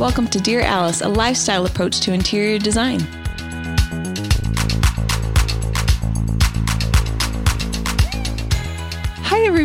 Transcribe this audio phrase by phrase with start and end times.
[0.00, 3.19] Welcome to Dear Alice, a lifestyle approach to interior design.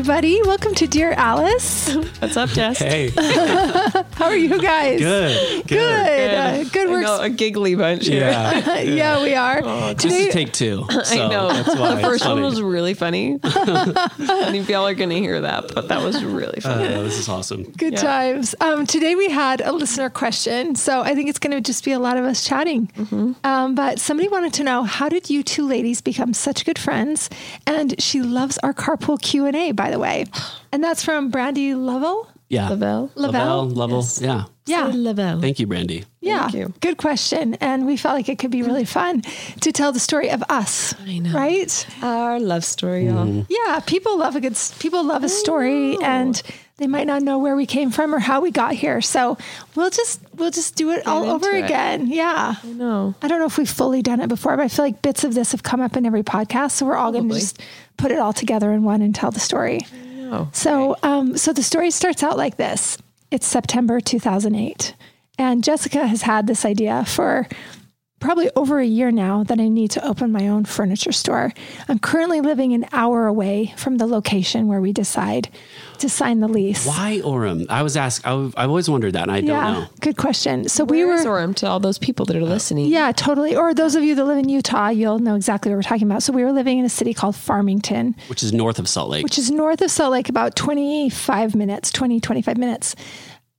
[0.07, 0.39] Everybody.
[0.43, 1.91] Welcome to Dear Alice.
[2.19, 2.77] What's up, Jess?
[2.77, 4.99] Hey, How are you guys?
[4.99, 5.67] good, good.
[5.67, 6.33] Good.
[6.35, 7.01] Uh, good I work.
[7.01, 8.29] know, a giggly bunch here.
[8.35, 9.63] Yeah, yeah, we are.
[9.95, 10.85] this is take two.
[11.05, 11.47] So I know.
[11.51, 13.39] That's why the it's first one was really funny.
[13.43, 16.93] I don't if y'all are going to hear that, but that was really funny.
[16.93, 17.63] Uh, this is awesome.
[17.63, 18.01] Good Yeah.
[18.01, 18.53] times.
[18.61, 21.93] Um, today we had a listener question, so I think it's going to just be
[21.93, 22.87] a lot of us chatting.
[22.95, 23.33] Mm-hmm.
[23.43, 27.27] Um, but somebody wanted to know how did you two ladies become such good friends?
[27.65, 30.25] And she loves our carpool Q and A, by the way,
[30.71, 32.29] and that's from Brandy Lovell.
[32.47, 33.11] Yeah, Lavelle?
[33.15, 33.67] Lavelle?
[33.67, 34.05] Lovell.
[34.19, 34.45] Yeah.
[34.67, 34.91] Yeah.
[34.93, 35.41] Lavelle.
[35.41, 36.05] Thank you, Brandy.
[36.21, 36.73] Yeah, you.
[36.79, 37.55] good question.
[37.55, 38.87] And we felt like it could be really mm.
[38.87, 39.21] fun
[39.61, 40.93] to tell the story of us.
[41.01, 41.31] I know.
[41.31, 41.87] Right?
[42.01, 43.25] Our love story, y'all.
[43.25, 43.41] Mm-hmm.
[43.49, 46.41] Yeah, people love a good people love a story and
[46.77, 49.01] they might not know where we came from or how we got here.
[49.01, 49.37] So
[49.75, 51.63] we'll just we'll just do it all over it.
[51.63, 52.07] again.
[52.07, 52.55] Yeah.
[52.63, 53.15] No.
[53.21, 55.33] I don't know if we've fully done it before, but I feel like bits of
[55.33, 56.71] this have come up in every podcast.
[56.71, 57.61] So we're all going to just
[57.97, 59.81] put it all together in one and tell the story.
[60.15, 60.49] No.
[60.53, 62.97] So, um, so the story starts out like this.
[63.31, 64.95] It's September 2008,
[65.37, 67.47] and Jessica has had this idea for
[68.25, 71.53] probably over a year now that I need to open my own furniture store.
[71.87, 75.49] I'm currently living an hour away from the location where we decide
[75.99, 76.85] to sign the lease.
[76.85, 77.67] Why Orem?
[77.69, 78.25] I was asked.
[78.27, 79.87] I, I've always wondered that, and I Yeah, don't know.
[80.01, 80.67] good question.
[80.67, 82.87] So we were is Orem to all those people that are listening?
[82.87, 83.55] Yeah, totally.
[83.55, 86.23] Or those of you that live in Utah, you'll know exactly what we're talking about.
[86.23, 89.23] So we were living in a city called Farmington, Which is north of Salt Lake.
[89.23, 92.95] which is north of Salt Lake, about 25 minutes, 20, 25 minutes.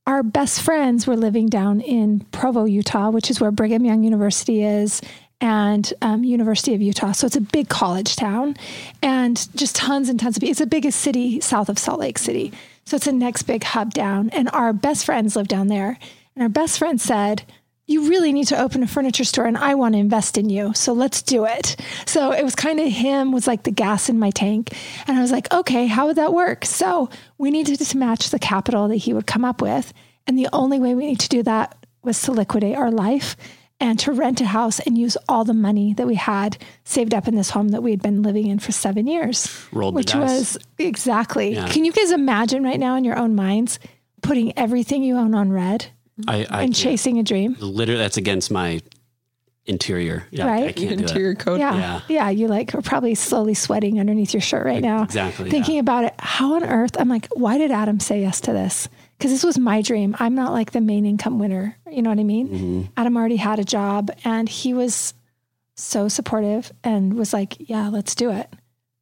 [0.07, 4.63] Our best friends were living down in Provo, Utah, which is where Brigham Young University
[4.63, 5.01] is
[5.41, 7.11] and um, University of Utah.
[7.11, 8.57] So it's a big college town
[9.03, 10.53] and just tons and tons of people.
[10.53, 12.53] It's the biggest city south of Salt Lake City.
[12.85, 14.31] So it's the next big hub down.
[14.31, 15.99] And our best friends live down there.
[16.37, 17.43] And our best friend said,
[17.87, 20.75] you really need to open a furniture store and I want to invest in you.
[20.75, 21.77] So let's do it.
[22.05, 24.77] So it was kind of him was like the gas in my tank.
[25.07, 26.65] And I was like, okay, how would that work?
[26.65, 27.09] So
[27.39, 29.93] we needed to match the capital that he would come up with.
[30.27, 33.37] And the only way we need to do that was to liquidate our life
[33.79, 37.29] and to rent a house and use all the money that we had saved up
[37.29, 39.65] in this home that we had been living in for seven years.
[39.71, 41.55] Rolled the which was exactly.
[41.55, 41.69] Yeah.
[41.69, 43.79] Can you guys imagine right now in your own minds
[44.23, 45.87] putting everything you own on red
[46.27, 47.57] I, I and chasing a dream?
[47.61, 48.81] Literally, that's against my
[49.67, 50.25] interior.
[50.31, 50.77] Yeah, I Right?
[50.77, 51.39] can't do Interior it.
[51.41, 51.59] code.
[51.59, 51.77] Yeah.
[51.77, 52.01] Yeah.
[52.09, 52.31] yeah.
[52.31, 55.03] You like are probably slowly sweating underneath your shirt right now.
[55.03, 55.81] Exactly, Thinking yeah.
[55.81, 56.15] about it.
[56.19, 56.97] How on earth?
[56.99, 58.89] I'm like, why did Adam say yes to this?
[59.19, 60.15] Because this was my dream.
[60.19, 61.77] I'm not like the main income winner.
[61.91, 62.49] You know what I mean?
[62.49, 62.83] Mm-hmm.
[62.97, 65.15] Adam already had a job and he was
[65.75, 68.49] so supportive and was like, yeah, let's do it.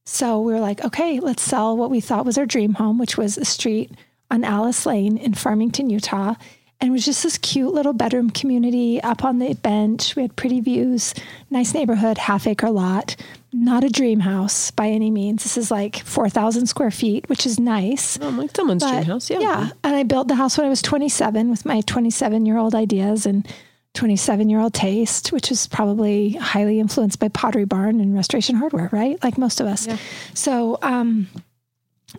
[0.07, 3.17] So we were like, okay, let's sell what we thought was our dream home, which
[3.19, 3.91] was a street
[4.31, 6.35] on Alice Lane in Farmington, Utah.
[6.81, 10.17] And it was just this cute little bedroom community up on the bench.
[10.17, 11.15] We had pretty views,
[11.51, 13.17] nice neighborhood, half acre lot.
[13.53, 15.45] Not a dream house by any means.
[15.45, 18.19] This is like 4,000 square feet, which is nice.
[18.21, 19.31] Oh, like someone's dream house.
[19.31, 19.39] Yeah.
[19.39, 19.71] Yeah.
[19.85, 23.25] And I built the house when I was 27 with my 27 year old ideas
[23.27, 23.47] and
[23.95, 28.89] 27 year old taste, which is probably highly influenced by Pottery Barn and Restoration Hardware,
[28.93, 29.23] right?
[29.23, 29.87] Like most of us.
[29.87, 29.97] Yeah.
[30.35, 31.29] So, um,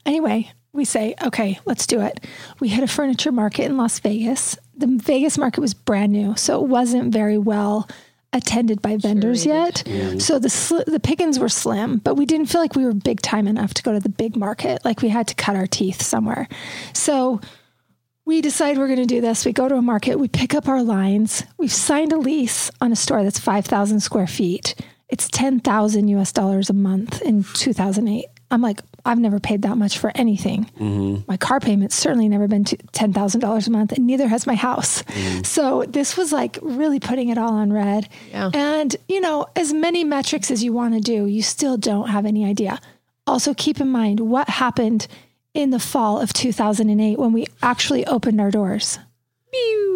[0.05, 2.19] anyway, we say, okay, let's do it.
[2.59, 4.57] We hit a furniture market in Las Vegas.
[4.77, 7.87] The Vegas market was brand new, so it wasn't very well
[8.33, 9.83] attended by vendors yet.
[10.19, 13.21] So the sl- the pickings were slim, but we didn't feel like we were big
[13.21, 14.83] time enough to go to the big market.
[14.83, 16.49] Like we had to cut our teeth somewhere.
[16.93, 17.39] So
[18.25, 19.45] we decide we're going to do this.
[19.45, 21.43] We go to a market, we pick up our lines.
[21.57, 24.75] We've signed a lease on a store that's 5,000 square feet.
[25.07, 28.25] It's 10,000 US dollars a month in 2008.
[28.51, 30.65] I'm like, I've never paid that much for anything.
[30.79, 31.23] Mm-hmm.
[31.27, 35.03] My car payment's certainly never been $10,000 a month, and neither has my house.
[35.03, 35.43] Mm-hmm.
[35.43, 38.09] So this was like really putting it all on red.
[38.31, 38.49] Yeah.
[38.53, 42.25] And, you know, as many metrics as you want to do, you still don't have
[42.25, 42.79] any idea.
[43.27, 45.07] Also, keep in mind what happened
[45.53, 48.99] in the fall of 2008 when we actually opened our doors.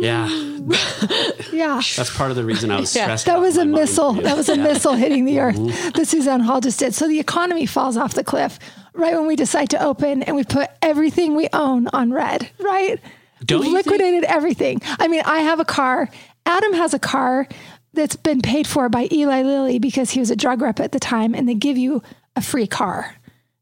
[0.01, 0.27] Yeah,
[1.51, 1.81] Yeah.
[1.95, 3.03] that's part of the reason I was Yeah.
[3.03, 3.25] stressed.
[3.25, 4.13] That was a my mind, missile.
[4.13, 4.63] That was a Yeah.
[4.63, 5.89] missile hitting the earth Mm-hmm.
[5.91, 6.93] that Suzanne Hall just did.
[6.95, 8.59] So the economy falls off the cliff
[8.93, 12.99] right when we decide to open and we put everything we own on red, right?
[13.45, 14.81] Don't We've you think- liquidated everything.
[14.99, 16.09] I mean, I have a car.
[16.45, 17.47] Adam has a car
[17.93, 20.99] that's been paid for by Eli Lilly because he was a drug rep at the
[20.99, 22.01] time and they give you
[22.35, 23.15] a free car.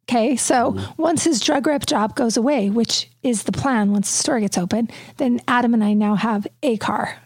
[0.10, 0.36] Okay.
[0.36, 1.02] So Mm-hmm.
[1.02, 4.58] once his drug rep job goes away, which is the plan once the store gets
[4.58, 7.18] open, then Adam and I now have a car.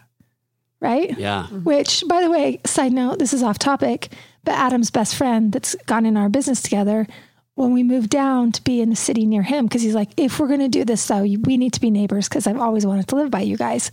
[0.80, 1.16] Right?
[1.16, 1.46] Yeah.
[1.46, 4.12] Which, by the way, side note, this is off topic,
[4.42, 7.06] but Adam's best friend that's gone in our business together,
[7.54, 10.40] when we moved down to be in the city near him, because he's like, if
[10.40, 13.06] we're going to do this, though, we need to be neighbors because I've always wanted
[13.08, 13.92] to live by you guys.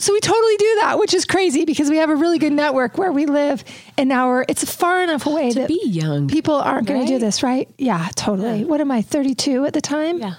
[0.00, 2.96] So we totally do that, which is crazy because we have a really good network
[2.98, 3.64] where we live
[3.96, 6.28] and now we're, it's far enough away that Be young.
[6.28, 7.68] people aren't going to do this, right?
[7.78, 8.64] Yeah, totally.
[8.64, 10.18] What am I, 32 at the time?
[10.20, 10.34] Yeah.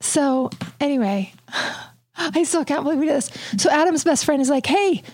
[0.00, 0.50] So
[0.80, 1.32] anyway,
[2.16, 3.30] I still can't believe we did this.
[3.58, 5.04] So Adam's best friend is like, hey,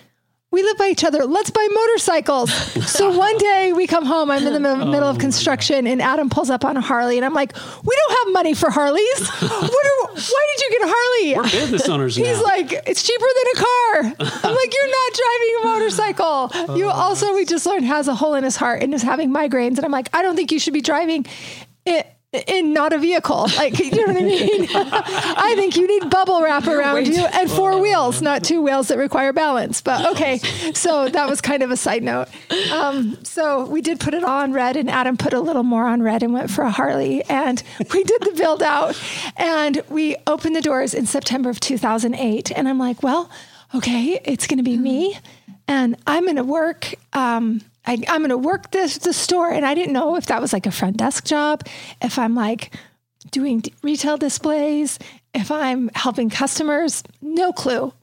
[0.55, 1.25] we live by each other.
[1.25, 2.49] Let's buy motorcycles.
[2.89, 4.31] so one day we come home.
[4.31, 5.19] I'm in the middle, middle of oh.
[5.19, 7.53] construction, and Adam pulls up on a Harley, and I'm like,
[7.83, 9.29] "We don't have money for Harleys.
[9.41, 12.43] What are, why did you get a Harley?" We're business owners He's now.
[12.43, 14.27] like, it's cheaper than a car.
[14.43, 16.77] I'm like, you're not driving a motorcycle.
[16.77, 16.91] You oh.
[16.91, 19.75] also, we just learned, has a hole in his heart and is having migraines.
[19.75, 21.25] And I'm like, I don't think you should be driving
[21.85, 22.14] it.
[22.47, 24.67] In not a vehicle, like you know what I mean.
[24.73, 28.97] I think you need bubble wrap around you and four wheels, not two wheels that
[28.97, 29.81] require balance.
[29.81, 30.37] But okay,
[30.73, 32.27] so that was kind of a side note.
[32.71, 35.85] Um, so we did put it all on red, and Adam put a little more
[35.85, 37.61] on red and went for a Harley, and
[37.93, 38.99] we did the build out,
[39.37, 43.29] and we opened the doors in September of 2008, and I'm like, well,
[43.73, 45.17] okay, it's going to be me,
[45.67, 46.93] and I'm going to work.
[47.13, 50.41] Um, I, I'm going to work this the store, and I didn't know if that
[50.41, 51.63] was like a front desk job,
[52.01, 52.73] if I'm like
[53.31, 54.97] doing d- retail displays,
[55.33, 57.93] if I'm helping customers, no clue.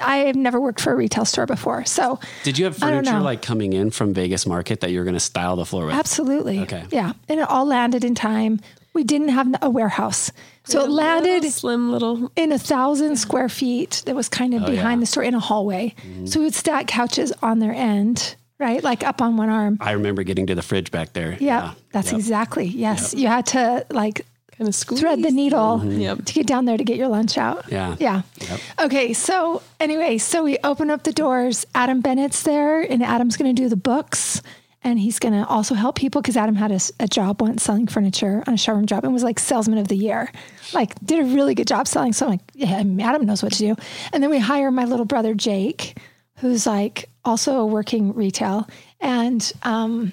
[0.00, 3.04] I have never worked for a retail store before, so Did you have I don't
[3.04, 3.24] furniture know.
[3.24, 5.94] like coming in from Vegas Market that you were going to style the floor with?
[5.94, 6.84] absolutely, Okay.
[6.90, 8.58] yeah, and it all landed in time.
[8.94, 10.32] We didn't have a warehouse,
[10.64, 12.30] so it landed slim little.
[12.36, 14.90] in a thousand square feet that was kind of behind Oh, yeah.
[14.92, 15.00] Mm-hmm.
[15.00, 15.94] the store in a hallway.
[16.24, 18.82] So we would stack couches on their end, right?
[18.82, 19.76] Like up on one arm.
[19.80, 21.36] I remember getting to the fridge back there.
[21.40, 22.18] Yeah, that's Yep.
[22.18, 22.66] exactly.
[22.66, 23.12] Yes.
[23.12, 24.24] You had to like
[24.56, 25.00] Kind of squeeze.
[25.00, 26.00] thread the needle mm-hmm.
[26.00, 26.24] Yep.
[26.26, 27.64] to get down there to get your lunch out.
[27.68, 27.96] Yeah.
[27.98, 28.22] Yeah.
[28.48, 28.60] Yep.
[28.84, 29.12] Okay.
[29.14, 31.66] So, anyway, so we open up the doors.
[31.74, 34.40] Adam Bennett's there, and Adam's going to do the books.
[34.84, 38.42] And he's going to also help people because Adam had a job once selling furniture
[38.48, 40.30] on a showroom job and was like salesman of the year.
[40.74, 42.12] Like, did a really good job selling.
[42.12, 43.76] So I'm like, yeah, Adam knows what to do.
[44.12, 45.96] And then we hire my little brother, Jake,
[46.42, 48.68] who's like also working retail.
[49.00, 50.12] And um,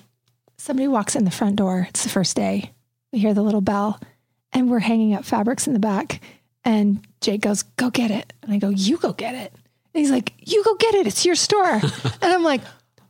[0.57, 1.87] somebody walks in the front door.
[1.89, 2.71] It's the first day.
[3.11, 3.99] We hear the little bell,
[4.53, 6.21] and we're hanging up fabrics in the back.
[6.63, 8.31] And Jake goes, Go get it.
[8.43, 9.51] And I go, You go get it.
[9.51, 11.07] And he's like, You go get it.
[11.07, 11.65] It's your store.
[11.73, 11.83] and
[12.21, 12.61] I'm like,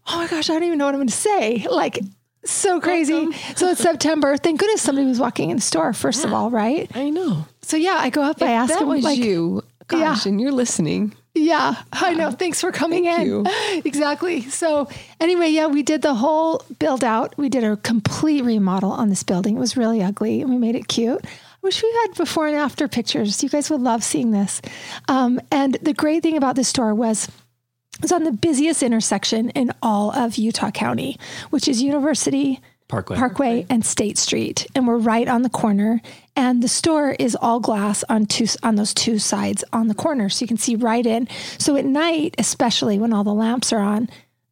[0.07, 1.67] Oh my gosh, I don't even know what I'm going to say.
[1.69, 1.99] Like,
[2.45, 3.33] so crazy.
[3.57, 4.37] So it's September.
[4.37, 6.89] Thank goodness somebody was walking in the store, first of all, right?
[6.95, 7.45] I know.
[7.63, 9.61] So yeah, I go up, I ask that him, was like, you.
[9.87, 11.13] Gosh, and you're listening.
[11.39, 12.31] Yeah, I know.
[12.31, 13.27] Thanks for coming Thank in.
[13.27, 13.45] you.
[13.85, 14.41] Exactly.
[14.41, 14.89] So,
[15.19, 17.33] anyway, yeah, we did the whole build out.
[17.37, 19.55] We did a complete remodel on this building.
[19.55, 21.23] It was really ugly and we made it cute.
[21.23, 23.41] I wish we had before and after pictures.
[23.43, 24.61] You guys would love seeing this.
[25.07, 29.49] Um, and the great thing about this store was it was on the busiest intersection
[29.51, 31.17] in all of Utah County,
[31.49, 33.17] which is University Parkway.
[33.17, 36.01] Parkway and State Street, and we're right on the corner.
[36.35, 40.27] And the store is all glass on two on those two sides on the corner,
[40.27, 41.27] so you can see right in.
[41.59, 44.09] So at night, especially when all the lamps are on,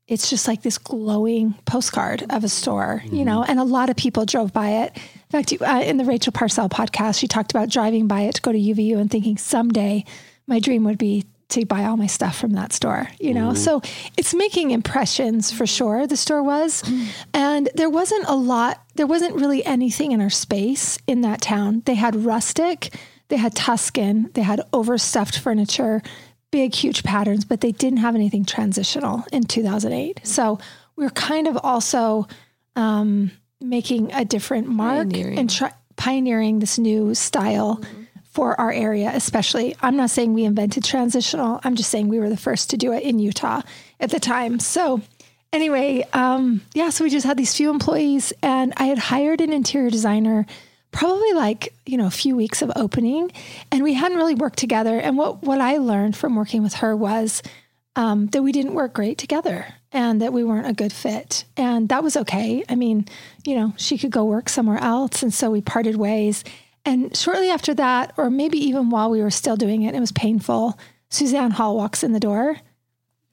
[0.08, 3.44] it's just like this glowing postcard of a store, you know.
[3.44, 4.96] And a lot of people drove by it.
[4.96, 8.42] In fact, uh, in the Rachel Parcell podcast, she talked about driving by it to
[8.42, 10.06] go to UVU and thinking someday
[10.46, 13.54] my dream would be to buy all my stuff from that store, you know?
[13.54, 13.82] So
[14.18, 16.84] it's making impressions for sure, the store was.
[17.34, 21.84] And there wasn't a lot, there wasn't really anything in our space in that town.
[21.86, 22.94] They had rustic,
[23.30, 26.02] they had Tuscan, they had overstuffed furniture,
[26.52, 30.22] big, huge patterns, but they didn't have anything transitional in 2008.
[30.24, 30.60] So
[30.96, 32.28] we we're kind of also
[32.76, 33.32] um,
[33.62, 35.40] making a different mark Pioneering.
[35.40, 37.82] and try, pioneering this new style
[38.38, 39.76] for our area, especially.
[39.82, 41.60] I'm not saying we invented transitional.
[41.64, 43.64] I'm just saying we were the first to do it in Utah
[44.00, 44.60] at the time.
[44.60, 45.02] So,
[45.52, 49.52] anyway, um, yeah, so we just had these few employees, and I had hired an
[49.52, 50.46] interior designer
[50.92, 53.30] probably like you know a few weeks of opening
[53.72, 56.96] and we hadn't really worked together and what what i learned from working with her
[56.96, 57.44] was
[57.98, 61.90] um, that we didn't work great together and that we weren't a good fit and
[61.90, 63.06] that was okay i mean
[63.46, 66.46] you know she could go work somewhere else and so we parted ways
[66.88, 70.12] and shortly after that or maybe even while we were still doing it it was
[70.12, 70.78] painful
[71.10, 72.58] suzanne hall walks in the door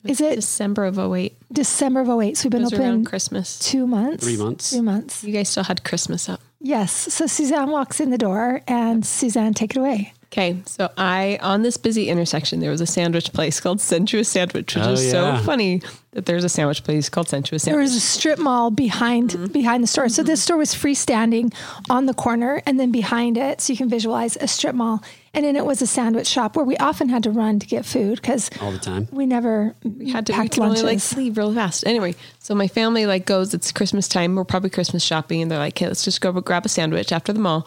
[0.05, 1.35] is it December of 08.
[1.53, 3.59] december of 08 so we've been open around Christmas.
[3.59, 4.71] two months Three months.
[4.71, 6.41] three months You guys still had Christmas up.
[6.65, 11.39] Yes so suzanne walks in the door and suzanne take it away Okay, so I
[11.43, 15.05] on this busy intersection there was a sandwich place called Sensuous Sandwich, which Oh, is
[15.05, 15.39] yeah.
[15.39, 15.81] so funny
[16.11, 17.77] that there's a sandwich place called Sensuous Sandwich.
[17.77, 19.53] there was a strip mall behind mm-hmm.
[19.53, 20.09] behind the store.
[20.09, 20.45] So this mm-hmm.
[20.45, 21.55] store was freestanding
[21.89, 25.05] on the corner, and then behind it, so you can visualize a strip mall.
[25.35, 27.85] And then it was a sandwich shop where we often had to run to get
[27.85, 29.09] food because all the time.
[29.11, 31.13] we never we had to we packed could only lunches.
[31.13, 31.85] like leave real fast.
[31.87, 33.53] Anyway, so my family like goes.
[33.53, 34.37] It's Christmas time.
[34.37, 37.33] We're probably Christmas shopping, and they're like, "Okay, let's just go grab a sandwich after
[37.33, 37.67] the mall."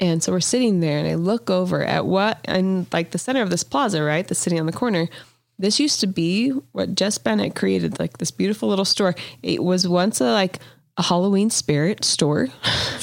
[0.00, 3.42] And so we're sitting there, and I look over at what in like the center
[3.42, 5.08] of this plaza, right, that's sitting on the corner.
[5.58, 9.14] this used to be what Jess Bennett created, like this beautiful little store.
[9.42, 10.58] It was once a like
[10.96, 12.48] a Halloween spirit store.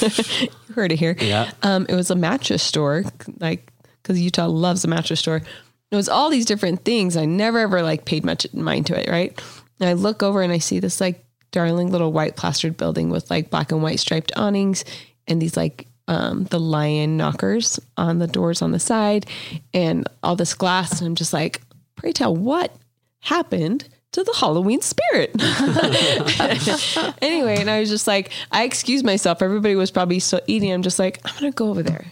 [0.00, 1.16] you heard it here.
[1.20, 1.50] Yeah.
[1.62, 3.04] Um, it was a mattress store,
[3.38, 3.69] like
[4.02, 5.42] because Utah loves a mattress store.
[5.90, 7.16] It was all these different things.
[7.16, 9.40] I never ever like paid much mind to it, right?
[9.80, 13.30] And I look over and I see this like darling little white plastered building with
[13.30, 14.84] like black and white striped awnings
[15.26, 19.26] and these like um, the lion knockers on the doors on the side
[19.72, 21.00] and all this glass.
[21.00, 21.62] And I'm just like,
[21.96, 22.74] pray tell, what
[23.20, 25.30] happened to the Halloween spirit?
[27.22, 29.40] anyway, and I was just like, I excused myself.
[29.40, 30.72] Everybody was probably still eating.
[30.72, 32.06] I'm just like, I'm going to go over there.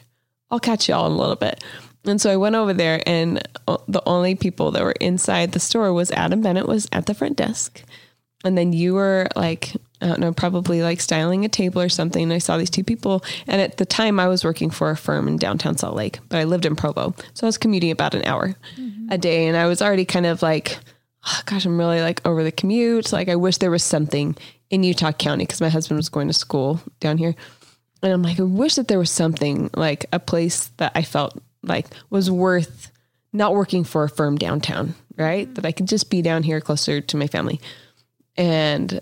[0.51, 1.63] I'll catch y'all in a little bit.
[2.05, 5.61] And so I went over there, and uh, the only people that were inside the
[5.61, 7.83] store was Adam Bennett was at the front desk,
[8.45, 12.23] and then you were like I don't know, probably like styling a table or something.
[12.23, 14.97] And I saw these two people, and at the time I was working for a
[14.97, 18.15] firm in downtown Salt Lake, but I lived in Provo, so I was commuting about
[18.15, 19.17] an hour a mm-hmm.
[19.17, 20.79] day, and I was already kind of like,
[21.27, 23.13] oh, gosh, I'm really like over the commute.
[23.13, 24.37] Like I wish there was something
[24.71, 27.35] in Utah County because my husband was going to school down here.
[28.03, 31.41] And I'm like, I wish that there was something like a place that I felt
[31.63, 32.91] like was worth
[33.33, 35.47] not working for a firm downtown, right?
[35.47, 35.55] Mm-hmm.
[35.55, 37.61] That I could just be down here closer to my family.
[38.37, 39.01] And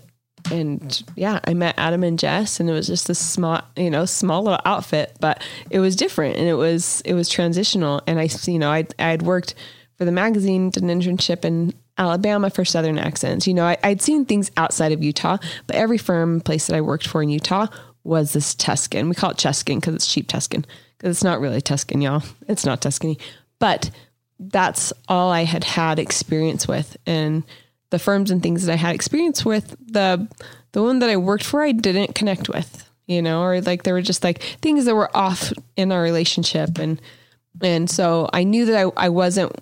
[0.51, 4.05] and yeah, I met Adam and Jess and it was just this small, you know,
[4.05, 8.29] small little outfit, but it was different and it was it was transitional and I
[8.45, 9.55] you know, I I had worked
[9.97, 13.47] for the magazine, did an internship in Alabama for Southern accents.
[13.47, 16.81] You know, I, I'd seen things outside of Utah, but every firm place that I
[16.81, 17.67] worked for in Utah
[18.07, 19.09] was this Tuscan.
[19.09, 20.65] We call it Cheskin because it's cheap Tuscan
[20.97, 22.23] because it's not really Tuscan, y'all.
[22.47, 23.19] It's not Tuscany,
[23.59, 23.91] but
[24.39, 27.43] that's all I had had experience with, and
[27.89, 29.75] the firms and things that I had experience with.
[29.85, 30.27] The
[30.71, 33.93] the one that I worked for, I didn't connect with, you know, or like there
[33.93, 37.01] were just like things that were off in our relationship, and
[37.61, 39.53] and so I knew that I I wasn't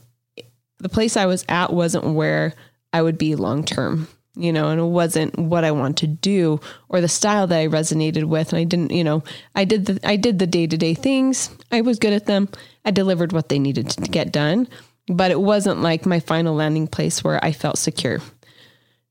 [0.80, 2.54] the place I was at wasn't where
[2.94, 6.60] I would be long term you know, and it wasn't what I wanted to do
[6.90, 8.52] or the style that I resonated with.
[8.52, 9.24] And I didn't, you know,
[9.56, 11.50] I did the I did the day to day things.
[11.72, 12.50] I was good at them.
[12.84, 14.68] I delivered what they needed to get done,
[15.08, 18.20] but it wasn't like my final landing place where I felt secure.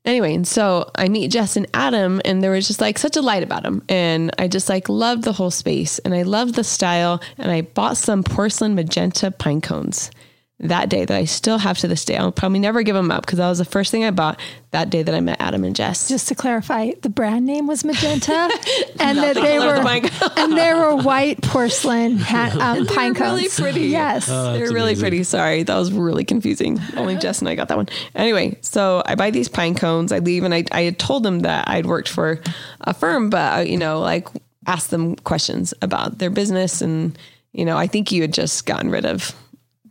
[0.05, 3.23] Anyway, and so I meet Jess and Adam, and there was just like such a
[3.23, 3.83] light about them.
[3.89, 7.23] And I just like loved the whole space and I loved the style.
[7.39, 10.11] And I bought some porcelain magenta pine cones
[10.65, 12.17] that day that I still have to this day.
[12.17, 14.41] I'll probably never give them up because that was the first thing I bought
[14.71, 16.09] that day that I met Adam and Jess.
[16.09, 18.33] Just to clarify, the brand name was Magenta,
[19.01, 23.59] and that the they were the and they were white porcelain ha- um, pine cones.
[23.59, 23.89] really pretty.
[23.89, 24.29] Yes.
[24.29, 25.01] Oh, They're really amazing.
[25.03, 25.23] pretty.
[25.25, 26.81] Sorry, that was really confusing.
[26.97, 27.89] Only Jess and I got that one.
[28.15, 30.13] Anyway, so I buy these pine cones.
[30.13, 32.41] I leave, and I I had told them that I'd worked for
[32.81, 34.29] a firm, but uh, you know, like
[34.67, 37.17] asked them questions about their business, and
[37.53, 39.35] you know, I think you had just gotten rid of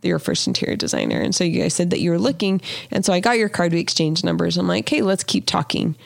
[0.06, 3.12] your first interior designer, and so you guys said that you were looking, and so
[3.12, 3.72] I got your card.
[3.72, 4.56] We exchanged numbers.
[4.56, 5.96] I'm like, hey, let's keep talking.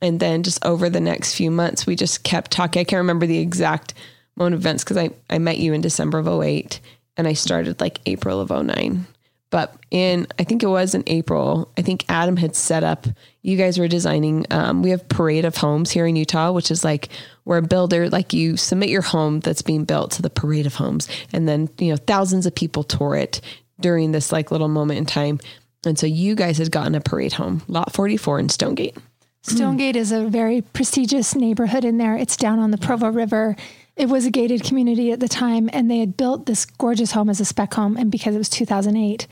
[0.00, 2.80] And then just over the next few months, we just kept talking.
[2.80, 3.94] I can't remember the exact
[4.36, 6.80] moment of events because I, I met you in December of 08
[7.16, 9.06] and I started like April of 09.
[9.54, 13.06] But in, I think it was in April, I think Adam had set up,
[13.42, 16.82] you guys were designing, um, we have Parade of Homes here in Utah, which is
[16.82, 17.08] like
[17.44, 20.74] where a builder, like you submit your home that's being built to the Parade of
[20.74, 21.08] Homes.
[21.32, 23.40] And then, you know, thousands of people tour it
[23.78, 25.38] during this like little moment in time.
[25.86, 28.96] And so you guys had gotten a parade home, lot 44 in Stonegate.
[29.42, 32.16] Stonegate is a very prestigious neighborhood in there.
[32.16, 33.54] It's down on the Provo River.
[33.96, 37.30] It was a gated community at the time, and they had built this gorgeous home
[37.30, 37.96] as a spec home.
[37.96, 39.26] And because it was 2008,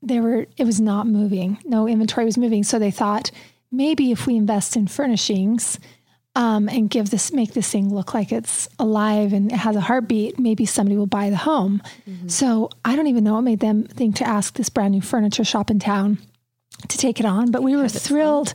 [0.00, 1.58] they were it was not moving.
[1.64, 2.62] No inventory was moving.
[2.64, 3.30] So they thought
[3.70, 5.78] maybe if we invest in furnishings
[6.34, 9.80] um, and give this make this thing look like it's alive and it has a
[9.80, 11.82] heartbeat, maybe somebody will buy the home.
[12.28, 15.44] So I don't even know what made them think to ask this brand new furniture
[15.44, 16.18] shop in town
[16.86, 18.54] to take it on, but we were thrilled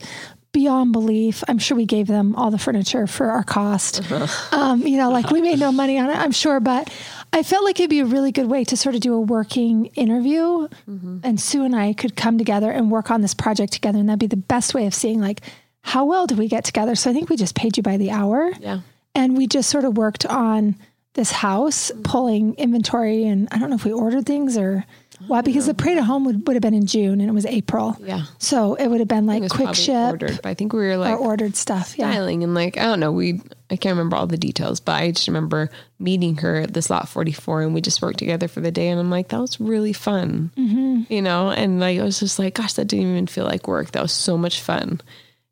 [0.53, 1.43] beyond belief.
[1.48, 4.00] I'm sure we gave them all the furniture for our cost.
[4.10, 4.57] Uh-huh.
[4.57, 6.89] Um, you know, like we made no money on it, I'm sure, but
[7.33, 9.88] I felt like it'd be a really good way to sort of do a working
[9.95, 11.17] interview mm-hmm.
[11.24, 13.98] and Sue and I could come together and work on this project together.
[14.00, 15.41] And that'd be the best way of seeing like,
[15.81, 16.95] how well do we get together?
[16.95, 18.81] So I think we just paid you by the hour Yeah.
[19.15, 20.75] and we just sort of worked on
[21.15, 22.03] this house, mm-hmm.
[22.03, 23.25] pulling inventory.
[23.25, 24.86] And I don't know if we ordered things or
[25.27, 27.46] what, because the parade at home would, would have been in June and it was
[27.46, 27.98] April.
[28.00, 28.25] Yeah.
[28.38, 31.17] So it would have been like quick ship ordered, I think we were like or
[31.17, 31.98] ordered stuff.
[31.98, 32.12] Yeah.
[32.12, 33.12] styling and like I don't know.
[33.12, 36.89] We I can't remember all the details, but I just remember meeting her at this
[36.89, 38.89] lot forty four, and we just worked together for the day.
[38.89, 41.12] And I'm like, that was really fun, mm-hmm.
[41.12, 41.50] you know.
[41.50, 43.91] And like I was just like, gosh, that didn't even feel like work.
[43.91, 45.01] That was so much fun.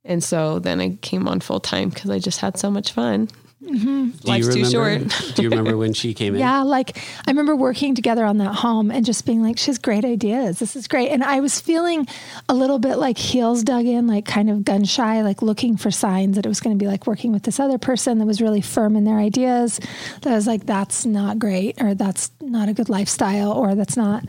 [0.03, 3.29] And so then I came on full time because I just had so much fun.
[3.63, 4.09] Mm-hmm.
[4.09, 5.35] Do Life's you too remember, short.
[5.35, 6.41] do you remember when she came in?
[6.41, 9.77] Yeah, like I remember working together on that home and just being like, she has
[9.77, 10.57] great ideas.
[10.57, 11.09] This is great.
[11.09, 12.07] And I was feeling
[12.49, 15.91] a little bit like heels dug in, like kind of gun shy, like looking for
[15.91, 18.41] signs that it was going to be like working with this other person that was
[18.41, 19.79] really firm in their ideas.
[20.21, 23.95] That I was like, that's not great, or that's not a good lifestyle, or that's
[23.95, 24.25] not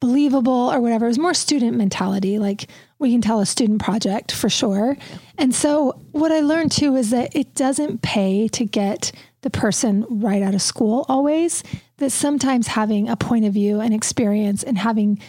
[0.00, 1.04] believable, or whatever.
[1.04, 2.38] It was more student mentality.
[2.38, 4.96] Like we can tell a student project for sure.
[5.38, 10.06] And so what I learned too is that it doesn't pay to get the person
[10.08, 11.62] right out of school always,
[11.98, 15.20] that sometimes having a point of view and experience and having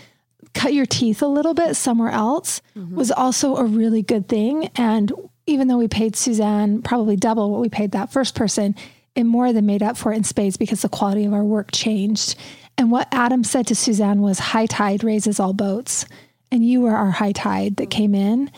[0.54, 2.96] cut your teeth a little bit somewhere else mm-hmm.
[2.96, 4.70] was also a really good thing.
[4.76, 5.12] And
[5.46, 8.76] even though we paid Suzanne probably double what we paid that first person,
[9.16, 11.72] it more than made up for it in spades because the quality of our work
[11.72, 12.36] changed.
[12.82, 16.04] And what Adam said to Suzanne was high tide raises all boats.
[16.52, 18.50] And you were our high tide that came in.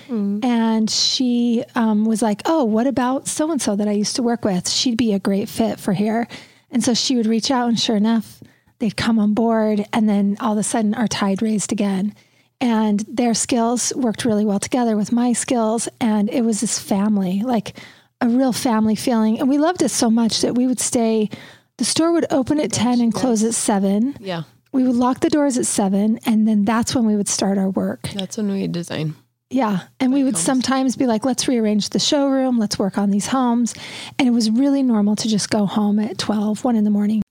[0.42, 4.24] And she um, was like, Oh, what about so and so that I used to
[4.24, 4.70] work with?
[4.70, 6.30] She'd be a great fit for here.
[6.72, 8.42] And so she would reach out, and sure enough,
[8.80, 9.86] they'd come on board.
[9.92, 12.16] And then all of a sudden, our tide raised again.
[12.62, 15.90] And their skills worked really well together with my skills.
[16.00, 17.78] And it was this family, like
[18.22, 19.38] a real family feeling.
[19.42, 21.30] And we loved it so much that we would stay.
[21.78, 24.44] The store would open at 10 and close at 7 Yeah.
[24.72, 27.70] we would lock the doors at seven and then that's when we would start our
[27.70, 28.10] work.
[28.16, 29.16] That's when we design.
[29.50, 32.58] yeah and we would sometimes be like let's rearrange the showroom.
[32.60, 33.74] Let's work on these homes.
[34.18, 37.22] And it was really normal to just go home at 12 1 in the morning.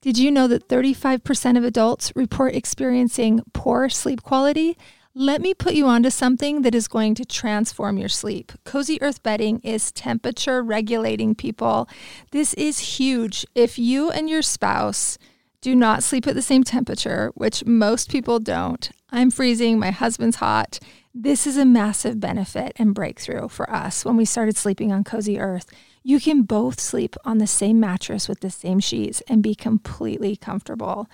[0.00, 4.76] Did you know that 35% of adults report experiencing poor sleep quality
[5.14, 8.52] let me put you onto something that is going to transform your sleep.
[8.64, 11.88] Cozy Earth bedding is temperature regulating, people.
[12.30, 13.44] This is huge.
[13.54, 15.18] If you and your spouse
[15.60, 18.90] do not sleep at the same temperature, which most people don't.
[19.10, 20.78] I'm freezing, my husband's hot.
[21.14, 25.38] This is a massive benefit and breakthrough for us when we started sleeping on Cozy
[25.38, 25.66] Earth.
[26.02, 30.36] You can both sleep on the same mattress with the same sheets and be completely
[30.36, 31.08] comfortable.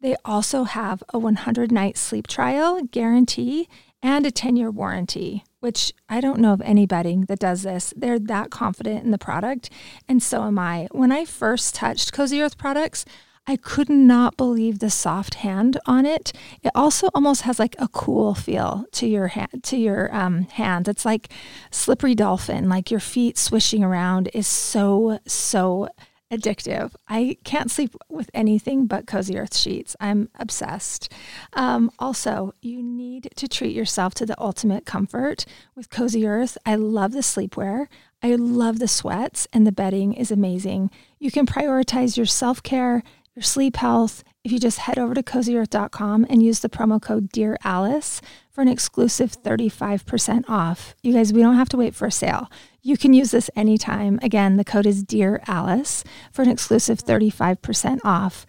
[0.00, 3.68] They also have a 100 night sleep trial guarantee
[4.02, 7.92] and a 10 year warranty, which I don't know of any bedding that does this.
[7.96, 9.70] They're that confident in the product,
[10.08, 10.88] and so am I.
[10.90, 13.04] When I first touched Cozy Earth products,
[13.46, 16.32] I could not believe the soft hand on it.
[16.62, 19.64] It also almost has like a cool feel to your hand.
[19.64, 21.32] To your um, hand, it's like
[21.70, 22.68] slippery dolphin.
[22.68, 25.88] Like your feet swishing around is so so
[26.30, 26.94] addictive.
[27.08, 29.96] I can't sleep with anything but Cozy Earth sheets.
[30.00, 31.12] I'm obsessed.
[31.52, 36.56] Um, also, you need to treat yourself to the ultimate comfort with Cozy Earth.
[36.64, 37.86] I love the sleepwear.
[38.22, 40.90] I love the sweats, and the bedding is amazing.
[41.18, 43.02] You can prioritize your self care,
[43.34, 44.22] your sleep health.
[44.44, 48.62] If you just head over to cozyearth.com and use the promo code Dear Alice for
[48.62, 50.94] an exclusive 35% off.
[51.02, 52.50] You guys, we don't have to wait for a sale.
[52.82, 54.18] You can use this anytime.
[54.22, 58.46] Again, the code is Dear Alice for an exclusive 35% off.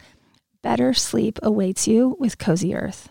[0.62, 3.10] Better sleep awaits you with Cozy Earth.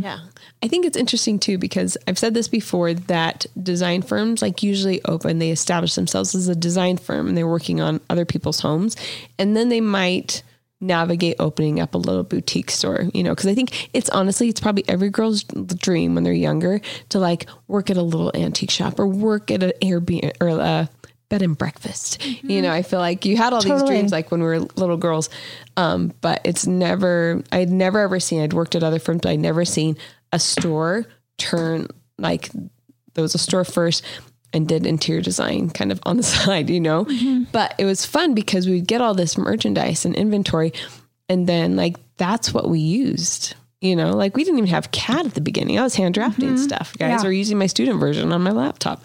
[0.00, 0.20] Yeah.
[0.62, 5.02] I think it's interesting too because I've said this before that design firms like usually
[5.04, 8.96] open, they establish themselves as a design firm and they're working on other people's homes.
[9.40, 10.44] And then they might
[10.80, 14.60] navigate opening up a little boutique store, you know, because I think it's honestly, it's
[14.60, 18.98] probably every girl's dream when they're younger to like work at a little antique shop
[18.98, 20.88] or work at an Airbnb or a
[21.28, 22.24] bed and breakfast.
[22.24, 24.96] You know, I feel like you had all these dreams like when we were little
[24.96, 25.28] girls.
[25.76, 29.40] Um, but it's never, I'd never ever seen, I'd worked at other firms, but I'd
[29.40, 29.96] never seen
[30.32, 31.06] a store
[31.38, 31.88] turn
[32.18, 32.50] like
[33.14, 34.04] there was a store first
[34.52, 37.04] and did interior design kind of on the side, you know?
[37.04, 37.44] Mm-hmm.
[37.52, 40.72] But it was fun because we'd get all this merchandise and inventory.
[41.28, 43.54] And then like, that's what we used.
[43.80, 45.78] You know, like we didn't even have CAD at the beginning.
[45.78, 46.56] I was hand drafting mm-hmm.
[46.56, 46.98] stuff.
[46.98, 47.28] Guys Yeah.
[47.28, 49.04] are using my student version on my laptop.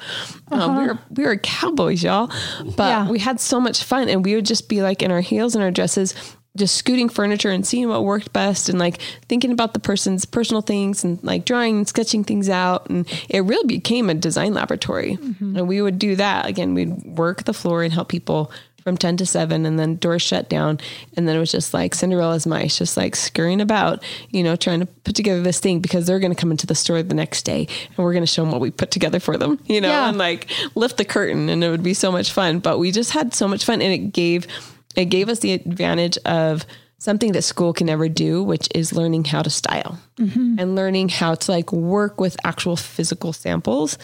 [0.51, 0.93] Um, we uh-huh.
[0.93, 2.31] were we were cowboys, y'all.
[2.75, 3.07] But Yeah.
[3.09, 5.63] we had so much fun, and we would just be like in our heels and
[5.63, 6.15] our dresses,
[6.55, 10.61] just scooting furniture and seeing what worked best, and like thinking about the person's personal
[10.61, 12.89] things and like drawing and sketching things out.
[12.89, 15.17] And it really became a design laboratory.
[15.17, 15.57] Mm-hmm.
[15.57, 16.73] And we would do that again.
[16.75, 18.51] We'd work the floor and help people
[18.83, 20.77] from 10 to 7 and then doors shut down
[21.15, 24.81] and then it was just like cinderella's mice just like scurrying about you know trying
[24.81, 27.43] to put together this thing because they're going to come into the store the next
[27.43, 29.87] day and we're going to show them what we put together for them you know
[29.87, 30.09] Yeah.
[30.09, 33.11] and like lift the curtain and it would be so much fun but we just
[33.11, 34.47] had so much fun and it gave
[34.95, 36.65] it gave us the advantage of
[36.97, 40.55] something that school can never do which is learning how to style mm-hmm.
[40.57, 43.97] and learning how to like work with actual physical samples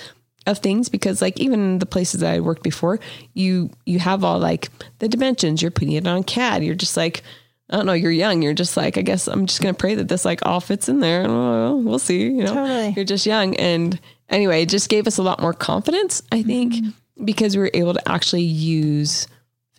[0.49, 2.99] of things because like even the places that I worked before,
[3.33, 6.63] you you have all like the dimensions, you're putting it on CAD.
[6.63, 7.23] You're just like,
[7.69, 8.41] I don't know, you're young.
[8.41, 10.99] You're just like, I guess I'm just gonna pray that this like all fits in
[10.99, 11.25] there.
[11.27, 12.23] Oh, we'll see.
[12.23, 12.89] You know, Totally.
[12.89, 13.55] you're just young.
[13.55, 13.99] And
[14.29, 17.25] anyway, it just gave us a lot more confidence, I think, mm-hmm.
[17.25, 19.27] because we were able to actually use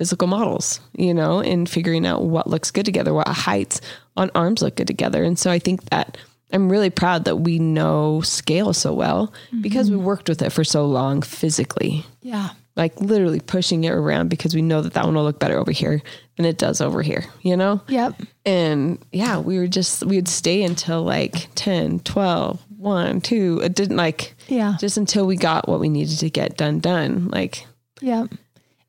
[0.00, 3.82] physical models, you know, and figuring out what looks good together, what heights
[4.16, 5.22] on arms look good together.
[5.22, 6.16] And so I think that
[6.54, 9.98] I'm really proud that we know scale so well because mm-hmm.
[9.98, 12.48] we worked with it for so long physically, Yeah.
[12.76, 15.70] like literally pushing it around because we know that that one will look better over
[15.70, 16.00] here
[16.38, 17.82] than it does over here, you know?
[17.88, 18.22] Yep.
[18.46, 23.60] And yeah, we were just, we would stay until like 10, 12, 1, 2.
[23.62, 24.76] It didn't like, Yeah.
[24.80, 27.28] just until we got what we needed to get done, done.
[27.28, 27.66] Like,
[28.00, 28.28] Yeah.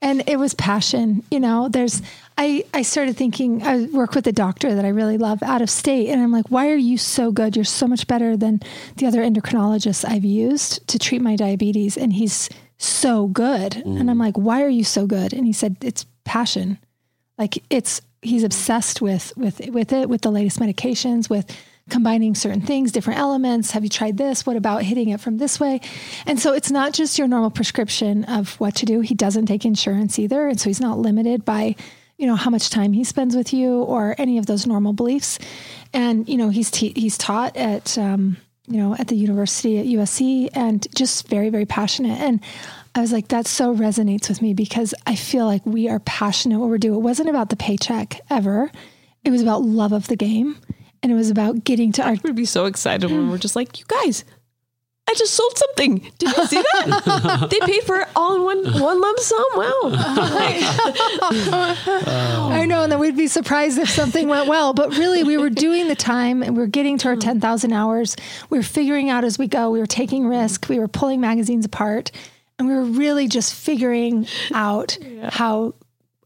[0.01, 2.01] And it was passion, you know, there's,
[2.35, 5.69] I, I started thinking, I work with a doctor that I really love out of
[5.69, 6.09] state.
[6.09, 7.55] And I'm like, why are you so good?
[7.55, 8.61] You're so much better than
[8.95, 11.97] the other endocrinologists I've used to treat my diabetes.
[11.97, 13.75] And he's so good.
[13.75, 14.21] And I'm mm.
[14.21, 15.33] like, why are you so good?
[15.33, 16.79] And he said, it's passion.
[17.37, 21.55] Like it's, he's obsessed with, with, with it, with the latest medications, with
[21.91, 23.71] combining certain things, different elements.
[23.71, 24.45] Have you tried this?
[24.45, 25.81] What about hitting it from this way?
[26.25, 29.01] And so it's not just your normal prescription of what to do.
[29.01, 30.47] He doesn't take insurance either.
[30.47, 31.75] And so he's not limited by,
[32.17, 35.37] you know, how much time he spends with you or any of those normal beliefs.
[35.93, 39.85] And, you know, he's, te- he's taught at, um, you know, at the university at
[39.85, 42.19] USC and just very, very passionate.
[42.19, 42.39] And
[42.95, 46.59] I was like, that so resonates with me because I feel like we are passionate
[46.59, 46.95] what we do.
[46.95, 48.71] It wasn't about the paycheck ever.
[49.23, 50.57] It was about love of the game.
[51.03, 53.79] And it was about getting to our we'd be so excited when we're just like,
[53.79, 54.23] you guys,
[55.11, 56.09] I just sold something.
[56.19, 57.47] Did you see that?
[57.51, 59.43] they paid for it all in one one lump sum.
[59.55, 59.79] Wow.
[62.53, 64.73] I know, and then we'd be surprised if something went well.
[64.73, 67.21] But really, we were doing the time and we were getting to our mm.
[67.21, 68.15] 10,000 hours.
[68.49, 69.69] We were figuring out as we go.
[69.69, 70.69] We were taking risk.
[70.69, 72.11] We were pulling magazines apart.
[72.57, 75.73] And we were really just figuring out how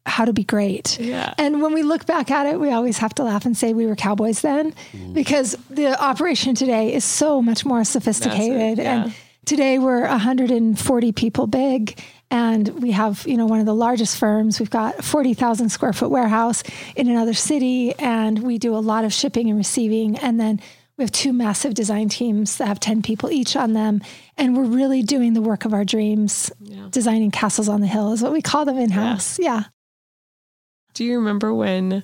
[0.05, 0.99] how to be great.
[0.99, 1.33] Yeah.
[1.37, 3.87] And when we look back at it, we always have to laugh and say we
[3.87, 5.13] were cowboys then mm.
[5.13, 8.77] because the operation today is so much more sophisticated.
[8.77, 9.05] yeah.
[9.05, 9.15] And
[9.45, 14.59] today we're 140 people big and we have, you know, one of the largest firms.
[14.59, 16.63] We've got 40,000 square foot warehouse
[16.95, 20.17] in another city and we do a lot of shipping and receiving.
[20.17, 20.61] And then
[20.97, 24.01] we have two massive design teams that have 10 people each on them.
[24.37, 26.51] And we're really doing the work of our dreams.
[26.91, 29.39] Designing castles on the hill is what we call them in house.
[29.39, 29.63] yeah.
[30.95, 32.03] Do you remember when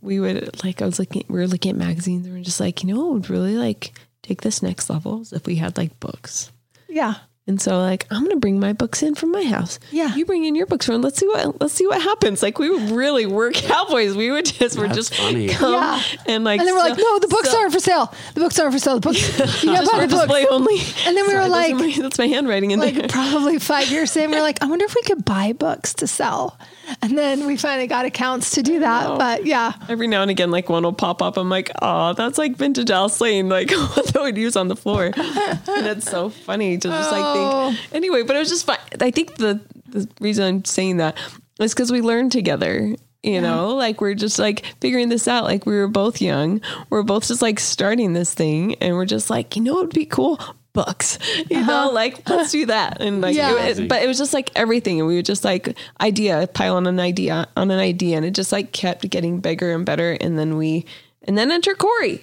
[0.00, 2.60] we would like I was looking we were looking at magazines and we are just
[2.60, 5.98] like, you know would really like take this next level is if we had like
[5.98, 6.52] books.
[6.88, 7.14] Yeah.
[7.48, 9.78] And so like I'm gonna bring my books in from my house.
[9.92, 10.12] Yeah.
[10.16, 12.42] You bring in your books from let's see what let's see what happens.
[12.42, 14.16] Like we really were cowboys.
[14.16, 15.48] We would just we're just funny.
[15.50, 16.02] come Yeah.
[16.26, 18.12] and like And then we're like, no, the books so- aren't for sale.
[18.34, 18.94] The books aren't for sale.
[18.94, 20.22] The books, you just got for buy the books.
[20.26, 20.74] display only.
[21.06, 23.08] And then we Sorry, were like- my- that's my handwriting in Like there.
[23.08, 26.58] probably five years in, we're like, I wonder if we could buy books to sell.
[27.00, 29.18] And then we finally got accounts to do that.
[29.18, 31.36] But yeah, Every now and again, like one will pop up.
[31.36, 34.76] I'm like, oh, that's like vintage Alice Lane, like what they would use on the
[34.76, 35.12] floor.
[35.16, 37.12] and it's so funny to just Oh.
[37.38, 37.94] Like think.
[37.94, 38.78] Anyway, but it was just fun.
[39.00, 41.16] I think the, the reason I'm saying that
[41.60, 42.94] is because we learned together.
[43.22, 45.44] You know, like we're just like figuring this out.
[45.44, 46.60] Like we were both young.
[46.90, 50.06] We're both just like starting this thing, and we're just like, you know, it'd be
[50.06, 50.38] cool
[50.72, 51.18] books.
[51.50, 53.00] You know, like let's do that.
[53.00, 53.56] And like, Uh-huh.
[53.56, 53.64] Yeah.
[53.66, 56.76] it- it- but it was just like everything, and we would just like idea pile
[56.76, 60.12] on an idea on an idea, and it just like kept getting bigger and better.
[60.20, 60.84] And then we,
[61.24, 62.22] and then enter Cori.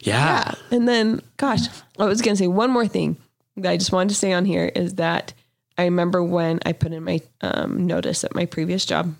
[0.00, 0.52] Yeah.
[0.70, 1.62] And then, gosh,
[1.98, 3.16] I was going to say one more thing
[3.62, 5.32] that I just wanted to say on here is that
[5.76, 9.14] I remember when I put in my um, notice at my previous job,